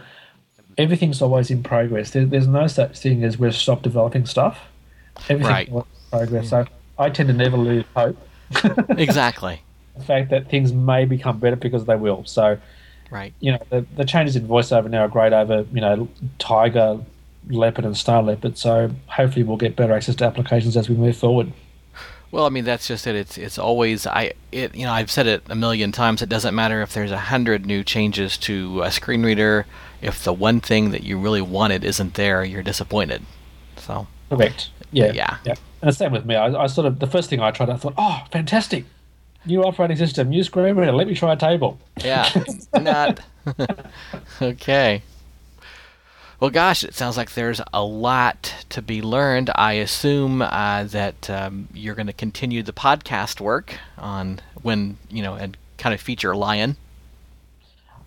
[0.79, 2.11] everything's always in progress.
[2.11, 4.61] There, there's no such thing as we've stopped developing stuff.
[5.29, 5.69] Everything's right.
[5.69, 6.49] in progress.
[6.49, 6.67] So
[6.99, 8.17] I tend to never lose hope.
[8.91, 9.63] exactly.
[9.97, 12.25] the fact that things may become better because they will.
[12.25, 12.59] So,
[13.11, 13.33] right.
[13.41, 16.09] You know, the, the changes in voiceover now are great over, you know,
[16.39, 17.01] Tiger,
[17.49, 18.59] Leopard and Snow Leopard.
[18.59, 21.53] So hopefully we'll get better access to applications as we move forward.
[22.31, 23.15] Well, I mean that's just it.
[23.15, 26.21] It's it's always I it you know I've said it a million times.
[26.21, 29.67] It doesn't matter if there's a hundred new changes to a screen reader.
[30.03, 33.23] If the one thing that you really wanted isn't there, you're disappointed.
[33.77, 34.71] So correct.
[34.91, 35.55] Yeah, yeah, yeah.
[35.81, 36.35] And the same with me.
[36.35, 38.85] I, I sort of the first thing I tried, I thought, oh, fantastic,
[39.47, 40.93] new operating system, new screen reader.
[40.93, 41.79] Let me try a table.
[42.03, 42.29] Yeah,
[42.81, 43.21] not
[44.43, 45.03] okay.
[46.45, 49.51] Well, gosh, it sounds like there's a lot to be learned.
[49.55, 55.23] I assume uh, that um, you're going to continue the podcast work on when, you
[55.23, 56.77] know, and kind of feature Lion.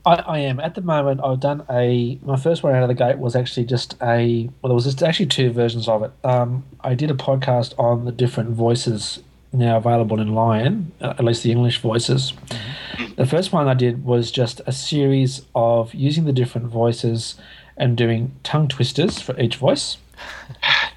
[0.06, 1.20] I, I am at the moment.
[1.24, 4.70] I've done a my first one out of the gate was actually just a well,
[4.70, 6.12] there was just actually two versions of it.
[6.24, 9.18] Um, I did a podcast on the different voices
[9.52, 12.34] now available in Lion, uh, at least the English voices.
[13.16, 17.34] The first one I did was just a series of using the different voices
[17.78, 19.98] and doing tongue twisters for each voice.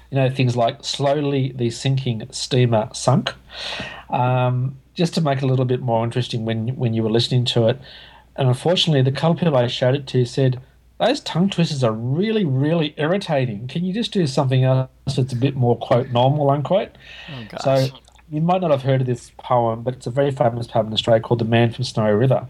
[0.09, 3.33] You know, things like slowly the sinking steamer sunk,
[4.09, 7.45] um, just to make it a little bit more interesting when when you were listening
[7.45, 7.79] to it.
[8.35, 10.61] And unfortunately, the couple people I showed it to said,
[10.99, 13.67] those tongue twisters are really, really irritating.
[13.67, 16.89] Can you just do something else that's a bit more, quote, normal, unquote?
[17.61, 17.87] so
[18.29, 20.93] you might not have heard of this poem, but it's a very famous poem in
[20.93, 22.47] Australia called The Man from Snowy River.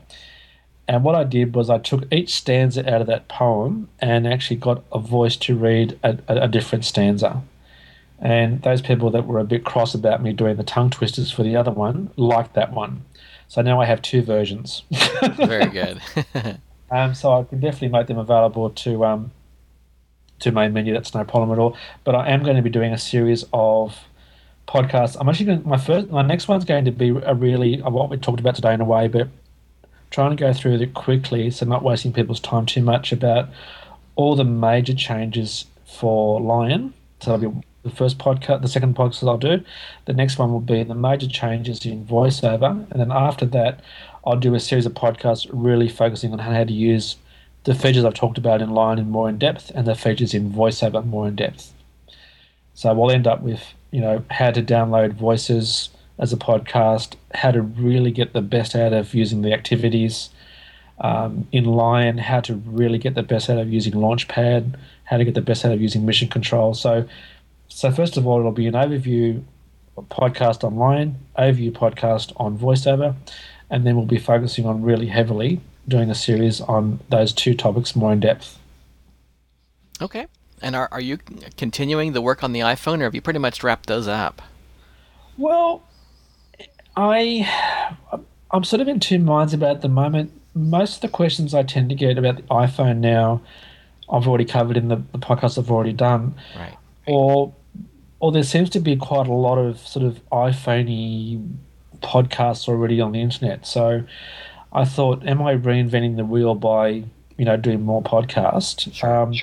[0.92, 4.58] And what I did was I took each stanza out of that poem and actually
[4.58, 7.42] got a voice to read a, a, a different stanza.
[8.20, 11.44] And those people that were a bit cross about me doing the tongue twisters for
[11.44, 13.06] the other one liked that one.
[13.48, 14.84] So now I have two versions.
[15.38, 16.02] Very good.
[16.94, 19.32] Um, so I can definitely make them available to um,
[20.39, 20.94] to main menu.
[20.94, 21.78] That's no problem at all.
[22.04, 23.98] But I am going to be doing a series of
[24.68, 25.16] podcasts.
[25.18, 25.62] I'm actually going.
[25.62, 28.56] to, My first, my next one's going to be a really what we talked about
[28.56, 29.30] today in a way, but
[30.12, 33.49] trying to go through it quickly, so not wasting people's time too much about
[34.16, 36.93] all the major changes for Lion.
[37.22, 37.89] So that'll be mm-hmm.
[37.89, 39.64] the first podcast, the second podcast I'll do.
[40.05, 43.82] The next one will be the major changes in voiceover, and then after that,
[44.26, 47.16] I'll do a series of podcasts really focusing on how to use
[47.64, 50.51] the features I've talked about in Lion in more in depth, and the features in
[50.51, 51.74] voiceover more in depth.
[52.74, 55.89] So we'll end up with you know how to download voices
[56.22, 60.30] as a podcast, how to really get the best out of using the activities
[60.99, 65.26] um, in Lion, how to really get the best out of using Launchpad, how to
[65.26, 66.76] get the best out of using Mission Control.
[66.76, 67.07] So,
[67.67, 69.43] so first of all, it'll be an overview
[69.97, 73.15] podcast on Lion, overview podcast on VoiceOver,
[73.72, 77.95] and then we'll be focusing on really heavily doing a series on those two topics
[77.95, 78.59] more in depth.
[79.99, 80.28] Okay.
[80.61, 81.17] And are, are you
[81.57, 84.43] continuing the work on the iPhone, or have you pretty much wrapped those up?
[85.38, 85.82] Well,
[86.96, 87.48] I
[88.52, 90.32] I'm sort of in two minds about at the moment.
[90.54, 93.42] Most of the questions I tend to get about the iPhone now,
[94.12, 96.78] I've already covered in the, the podcast I've already done, Right.
[97.08, 97.54] or
[98.20, 101.48] or there seems to be quite a lot of sort of iPhoney
[102.02, 103.66] podcasts already on the internet.
[103.66, 104.04] So
[104.74, 107.04] I thought, am I reinventing the wheel by
[107.38, 109.02] you know doing more podcasts?
[109.04, 109.34] um,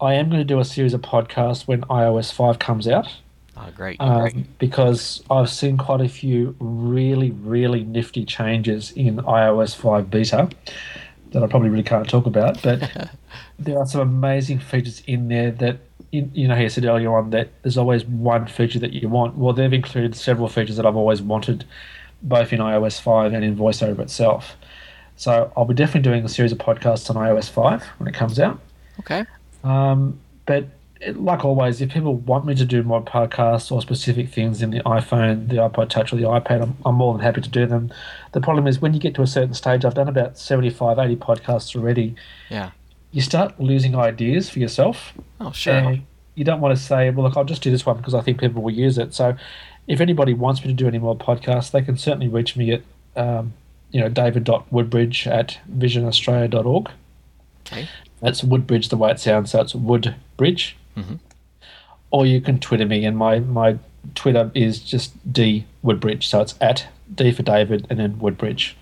[0.00, 3.06] I am going to do a series of podcasts when iOS five comes out
[3.60, 4.00] Oh, great.
[4.00, 4.58] um, great.
[4.58, 10.48] because I've seen quite a few really, really nifty changes in iOS 5 beta
[11.32, 12.62] that I probably really can't talk about.
[12.62, 13.10] But
[13.58, 15.78] there are some amazing features in there that,
[16.10, 19.36] you, you know, you said earlier on that there's always one feature that you want.
[19.36, 21.64] Well, they've included several features that I've always wanted,
[22.22, 24.56] both in iOS 5 and in VoiceOver itself.
[25.16, 28.40] So I'll be definitely doing a series of podcasts on iOS 5 when it comes
[28.40, 28.58] out.
[29.00, 29.24] Okay.
[29.62, 30.66] Um, but
[31.14, 34.80] like always, if people want me to do more podcasts or specific things in the
[34.80, 37.90] iPhone, the iPod Touch, or the iPad, I'm, I'm more than happy to do them.
[38.32, 41.16] The problem is when you get to a certain stage, I've done about 75, 80
[41.16, 42.14] podcasts already,
[42.50, 42.70] Yeah.
[43.12, 45.12] you start losing ideas for yourself.
[45.40, 45.98] Oh, sure.
[46.34, 48.38] You don't want to say, well, look, I'll just do this one because I think
[48.38, 49.14] people will use it.
[49.14, 49.36] So
[49.88, 52.82] if anybody wants me to do any more podcasts, they can certainly reach me at,
[53.16, 53.52] um,
[53.90, 56.90] you know, david.woodbridge at visionaustralia.org.
[57.66, 57.88] Okay.
[58.20, 60.76] That's Woodbridge the way it sounds, so it's Woodbridge.
[62.10, 63.78] Or you can Twitter me, and my, my
[64.14, 68.76] Twitter is just D Woodbridge, so it's at D for David and then Woodbridge.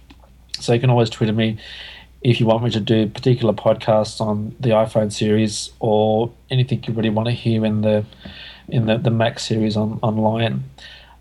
[0.58, 1.58] So you can always Twitter me
[2.22, 6.92] if you want me to do particular podcasts on the iPhone series or anything you
[6.92, 8.04] really want to hear in the
[8.68, 10.64] in the, the Mac series on, on Lion.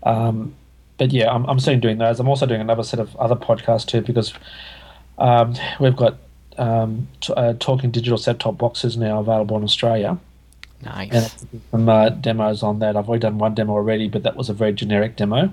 [0.02, 0.54] Um,
[0.98, 2.20] but yeah, I'm, I'm soon doing those.
[2.20, 4.34] I'm also doing another set of other podcasts too because
[5.16, 6.18] um, we've got
[6.58, 10.18] um, t- uh, talking digital set top boxes now available in Australia.
[10.82, 11.10] Nice.
[11.12, 12.96] And some uh, demos on that.
[12.96, 15.52] I've already done one demo already, but that was a very generic demo.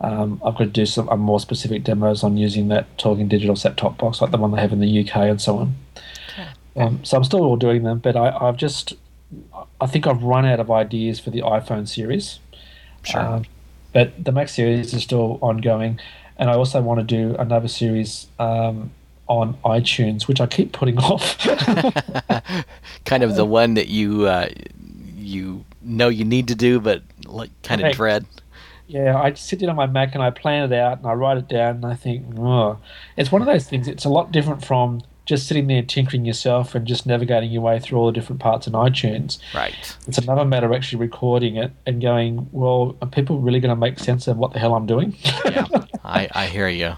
[0.00, 3.56] Um, I've got to do some uh, more specific demos on using that talking digital
[3.56, 5.76] set top box, like the one they have in the UK and so on.
[6.76, 8.94] Um, so I'm still all doing them, but I, I've just,
[9.80, 12.38] I think I've run out of ideas for the iPhone series.
[13.02, 13.20] Sure.
[13.20, 13.44] Um,
[13.92, 15.98] but the Mac series is still ongoing,
[16.36, 18.92] and I also want to do another series um,
[19.28, 21.38] on iTunes, which I keep putting off.
[23.04, 24.48] kind of the one that you uh,
[25.16, 28.26] you know you need to do, but like kind of dread.
[28.86, 31.36] Yeah, I sit down on my Mac and I plan it out and I write
[31.36, 32.78] it down and I think, oh,
[33.18, 33.86] it's one of those things.
[33.86, 37.78] It's a lot different from just sitting there tinkering yourself and just navigating your way
[37.78, 39.38] through all the different parts in iTunes.
[39.52, 39.74] Right.
[40.06, 43.76] It's another matter of actually recording it and going, well, are people really going to
[43.76, 45.14] make sense of what the hell I'm doing?
[45.44, 45.66] Yeah.
[46.04, 46.96] I I hear you.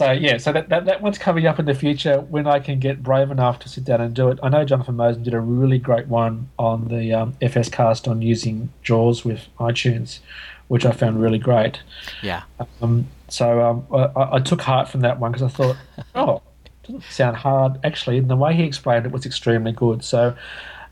[0.00, 2.80] So yeah, so that, that, that one's coming up in the future when I can
[2.80, 4.38] get brave enough to sit down and do it.
[4.42, 8.22] I know Jonathan Mosen did a really great one on the um, FS cast on
[8.22, 10.20] using JAWS with iTunes,
[10.68, 11.82] which I found really great.
[12.22, 12.44] Yeah.
[12.80, 15.76] Um, so um, I, I took heart from that one because I thought,
[16.14, 18.16] oh, it doesn't sound hard actually.
[18.16, 20.02] And the way he explained it was extremely good.
[20.02, 20.34] So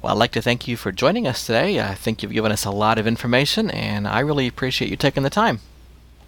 [0.02, 1.80] Well, I'd like to thank you for joining us today.
[1.82, 5.24] I think you've given us a lot of information, and I really appreciate you taking
[5.24, 5.60] the time.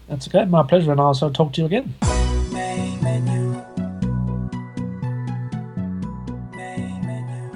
[0.08, 1.94] That's okay, my pleasure, and I'll also talk to you again.
[2.52, 3.64] Main menu.
[6.56, 7.52] Main menu.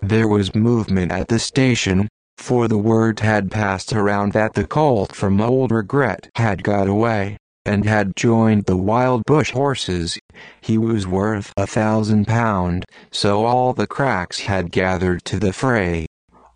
[0.02, 5.16] There was movement at the station, for the word had passed around that the colt
[5.16, 10.18] from Old Regret had got away, and had joined the wild bush horses.
[10.60, 16.08] He was worth a thousand pound, so all the cracks had gathered to the fray.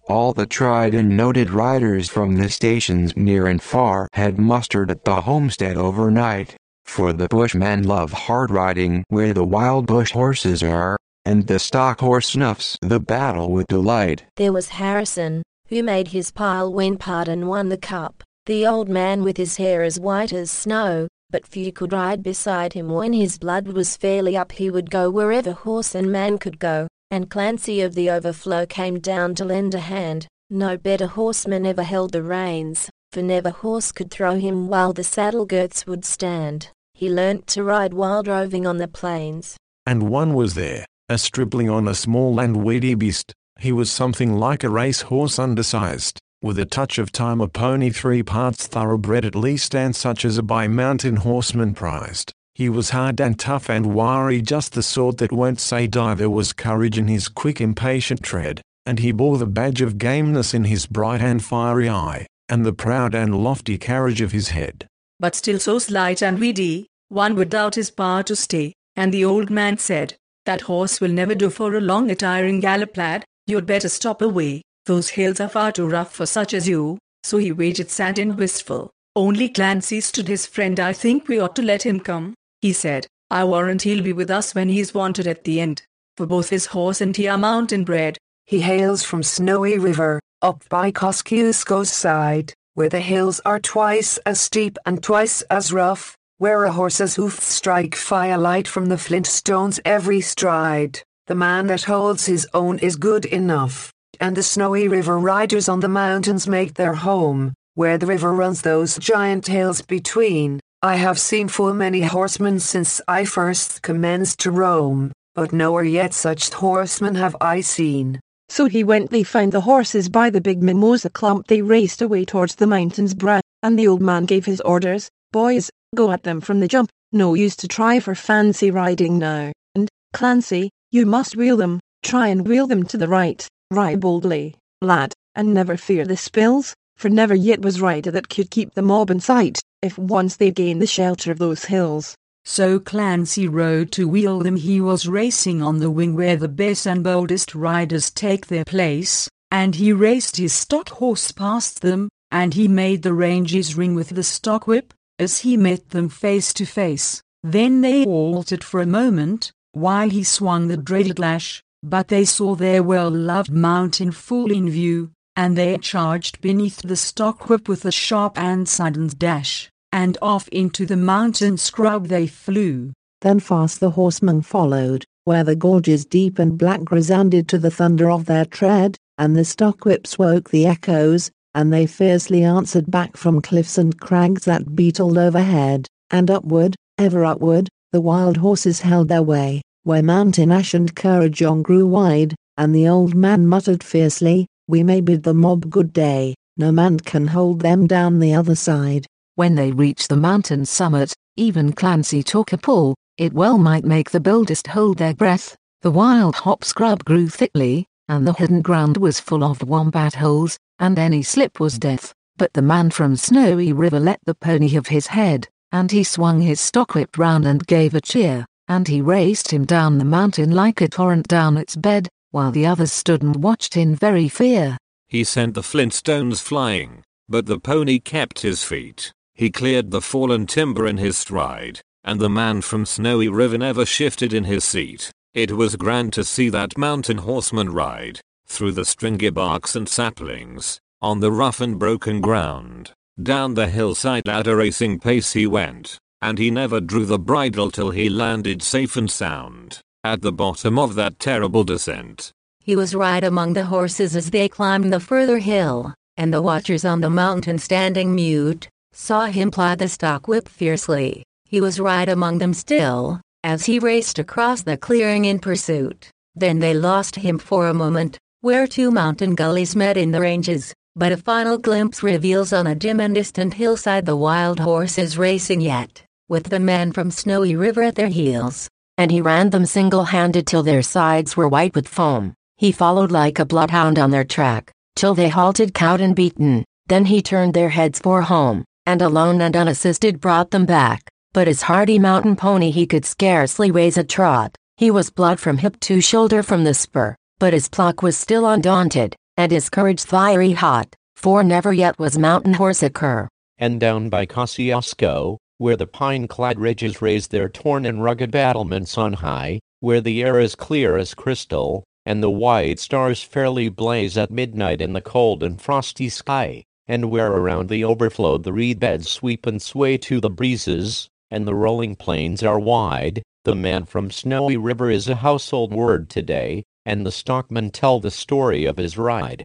[0.10, 5.06] All the tried and noted riders from the stations near and far had mustered at
[5.06, 10.98] the homestead overnight, for the bushmen love hard riding where the wild bush horses are,
[11.26, 14.24] and the stock horse snuffs the battle with delight.
[14.36, 18.88] There was Harrison, who made his pile when Pardon and won the cup, the old
[18.88, 23.14] man with his hair as white as snow, but few could ride beside him when
[23.14, 27.30] his blood was fairly up he would go wherever horse and man could go, and
[27.30, 32.12] Clancy of the Overflow came down to lend a hand, no better horseman ever held
[32.12, 37.10] the reins, for never horse could throw him while the saddle girths would stand, he
[37.10, 39.58] learnt to ride while roving on the plains.
[39.88, 43.32] And one was there, a stripling on a small and weedy beast.
[43.60, 48.66] He was something like a racehorse undersized, with a touch of Timor pony three parts
[48.66, 52.34] thoroughbred at least and such as a by mountain horseman prized.
[52.56, 56.30] He was hard and tough and wiry just the sort that won't say die there
[56.30, 60.64] was courage in his quick impatient tread, and he bore the badge of gameness in
[60.64, 64.88] his bright and fiery eye, and the proud and lofty carriage of his head.
[65.20, 69.24] but still so slight and weedy, one would doubt his power to stay, and the
[69.24, 70.16] old man said,
[70.46, 74.22] That horse will never do for a long a tiring gallop, lad, you'd better stop
[74.22, 77.00] away, those hills are far too rough for such as you.
[77.24, 78.92] So he waited sad and wistful.
[79.16, 83.08] Only Clancy stood his friend, I think we ought to let him come, he said.
[83.32, 85.82] I warrant he'll be with us when he's wanted at the end,
[86.18, 88.20] for both his horse and he are mountain bred.
[88.46, 94.40] He hails from Snowy River, up by Kosciuszko's side, where the hills are twice as
[94.40, 99.80] steep and twice as rough, where a horse's hoofs strike firelight from the flint stones
[99.86, 101.00] every stride.
[101.28, 105.80] The man that holds his own is good enough, and the Snowy River riders on
[105.80, 110.60] the mountains make their home, where the river runs those giant hills between.
[110.82, 116.14] I have seen full many horsemen since I first commenced to roam, but nowhere yet
[116.14, 118.20] such horsemen have I seen.
[118.50, 122.26] So he went they found the horses by the big mimosa clump they raced away
[122.26, 126.42] towards the mountain's brow, and the old man gave his orders, boys, go at them
[126.42, 131.36] from the jump, no use to try for fancy riding now, and, Clancy, you must
[131.36, 136.06] wheel them, try and wheel them to the right, ride boldly, lad, and never fear
[136.06, 139.98] the spills, for never yet was rider that could keep the mob in sight, if
[139.98, 142.16] once they gain the shelter of those hills.
[142.44, 144.56] So Clancy rode to wheel them.
[144.56, 149.28] He was racing on the wing where the best and boldest riders take their place,
[149.52, 154.10] and he raced his stock horse past them, and he made the ranges ring with
[154.10, 157.22] the stock whip, as he met them face to face.
[157.44, 162.56] Then they halted for a moment, while he swung the dreaded lash, but they saw
[162.56, 167.92] their well-loved mountain full in view, and they charged beneath the stock whip with a
[167.92, 172.92] sharp and sudden dash and off into the mountain scrub they flew.
[173.22, 178.12] Then fast the horsemen followed, where the gorges deep and black resounded to the thunder
[178.12, 183.16] of their tread, and the stock whips woke the echoes, and they fiercely answered back
[183.16, 189.08] from cliffs and crags that beetled overhead, and upward, ever upward, the wild horses held
[189.08, 194.46] their way, where mountain ash and Kurrajong grew wide, and the old man muttered fiercely,
[194.68, 198.56] We may bid the mob good day, no man can hold them down the other
[198.56, 199.08] side.
[199.36, 204.12] When they reached the mountain summit, even Clancy took a pull, it well might make
[204.12, 205.56] the boldest hold their breath.
[205.84, 210.58] The wild hop scrub grew thickly, and the hidden ground was full of wombat holes,
[210.80, 212.14] and any slip was death.
[212.38, 216.42] But the man from Snowy River let the pony have his head, and he swung
[216.42, 220.82] his stockwhip round and gave a cheer, and he raced him down the mountain like
[220.82, 224.78] a torrent down its bed, while the others stood and watched in very fear.
[225.08, 229.14] He sent the flintstones flying, but the pony kept his feet.
[229.34, 233.86] He cleared the fallen timber in his stride, and the man from Snowy River never
[233.86, 235.12] shifted in his seat.
[235.34, 240.80] It was grand to see that mountain horseman ride, through the stringy barks and saplings,
[241.02, 242.92] on the rough and broken ground.
[243.22, 247.72] Down the hillside at a racing pace he went, and he never drew the bridle
[247.72, 252.32] till he landed safe and sound, at the bottom of that terrible descent.
[252.60, 256.84] He was right among the horses as they climbed the further hill, and the watchers
[256.84, 261.24] on the mountain standing mute, saw him ply the stock whip fiercely.
[261.46, 266.10] He was right among them still, as he raced across the clearing in pursuit.
[266.34, 270.72] Then they lost him for a moment, where two mountain gullies met in the ranges,
[270.96, 275.60] but a final glimpse reveals on a dim and distant hillside the wild horses racing
[275.60, 278.70] yet, with the man from Snowy River at their heels.
[279.00, 282.36] And he ran them single-handed till their sides were white with foam.
[282.58, 286.64] He followed like a bloodhound on their track, till they halted cowed and beaten.
[286.86, 291.02] Then he turned their heads for home, and alone and unassisted brought them back,
[291.34, 294.54] but his hardy mountain pony he could scarcely raise a trot.
[294.78, 298.46] He was blood from hip to shoulder from the spur, but his pluck was still
[298.46, 303.28] undaunted, and his courage fiery hot, for never yet was mountain horse a cur.
[303.58, 309.14] And down by Kosciuszko, where the pine-clad ridges raise their torn and rugged battlements on
[309.14, 314.32] high, where the air is clear as crystal, and the white stars fairly blaze at
[314.32, 319.10] midnight in the cold and frosty sky, and where around the overflow the reed beds
[319.10, 324.12] sweep and sway to the breezes, and the rolling plains are wide, the man from
[324.12, 328.98] Snowy River is a household word today, and the stockmen tell the story of his
[328.98, 329.44] ride.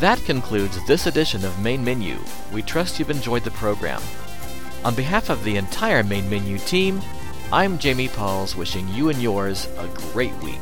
[0.00, 2.16] That concludes this edition of Main Menu.
[2.54, 4.00] We trust you've enjoyed the program.
[4.82, 7.02] On behalf of the entire Main Menu team,
[7.52, 10.60] I'm Jamie Pauls wishing you and yours a great week.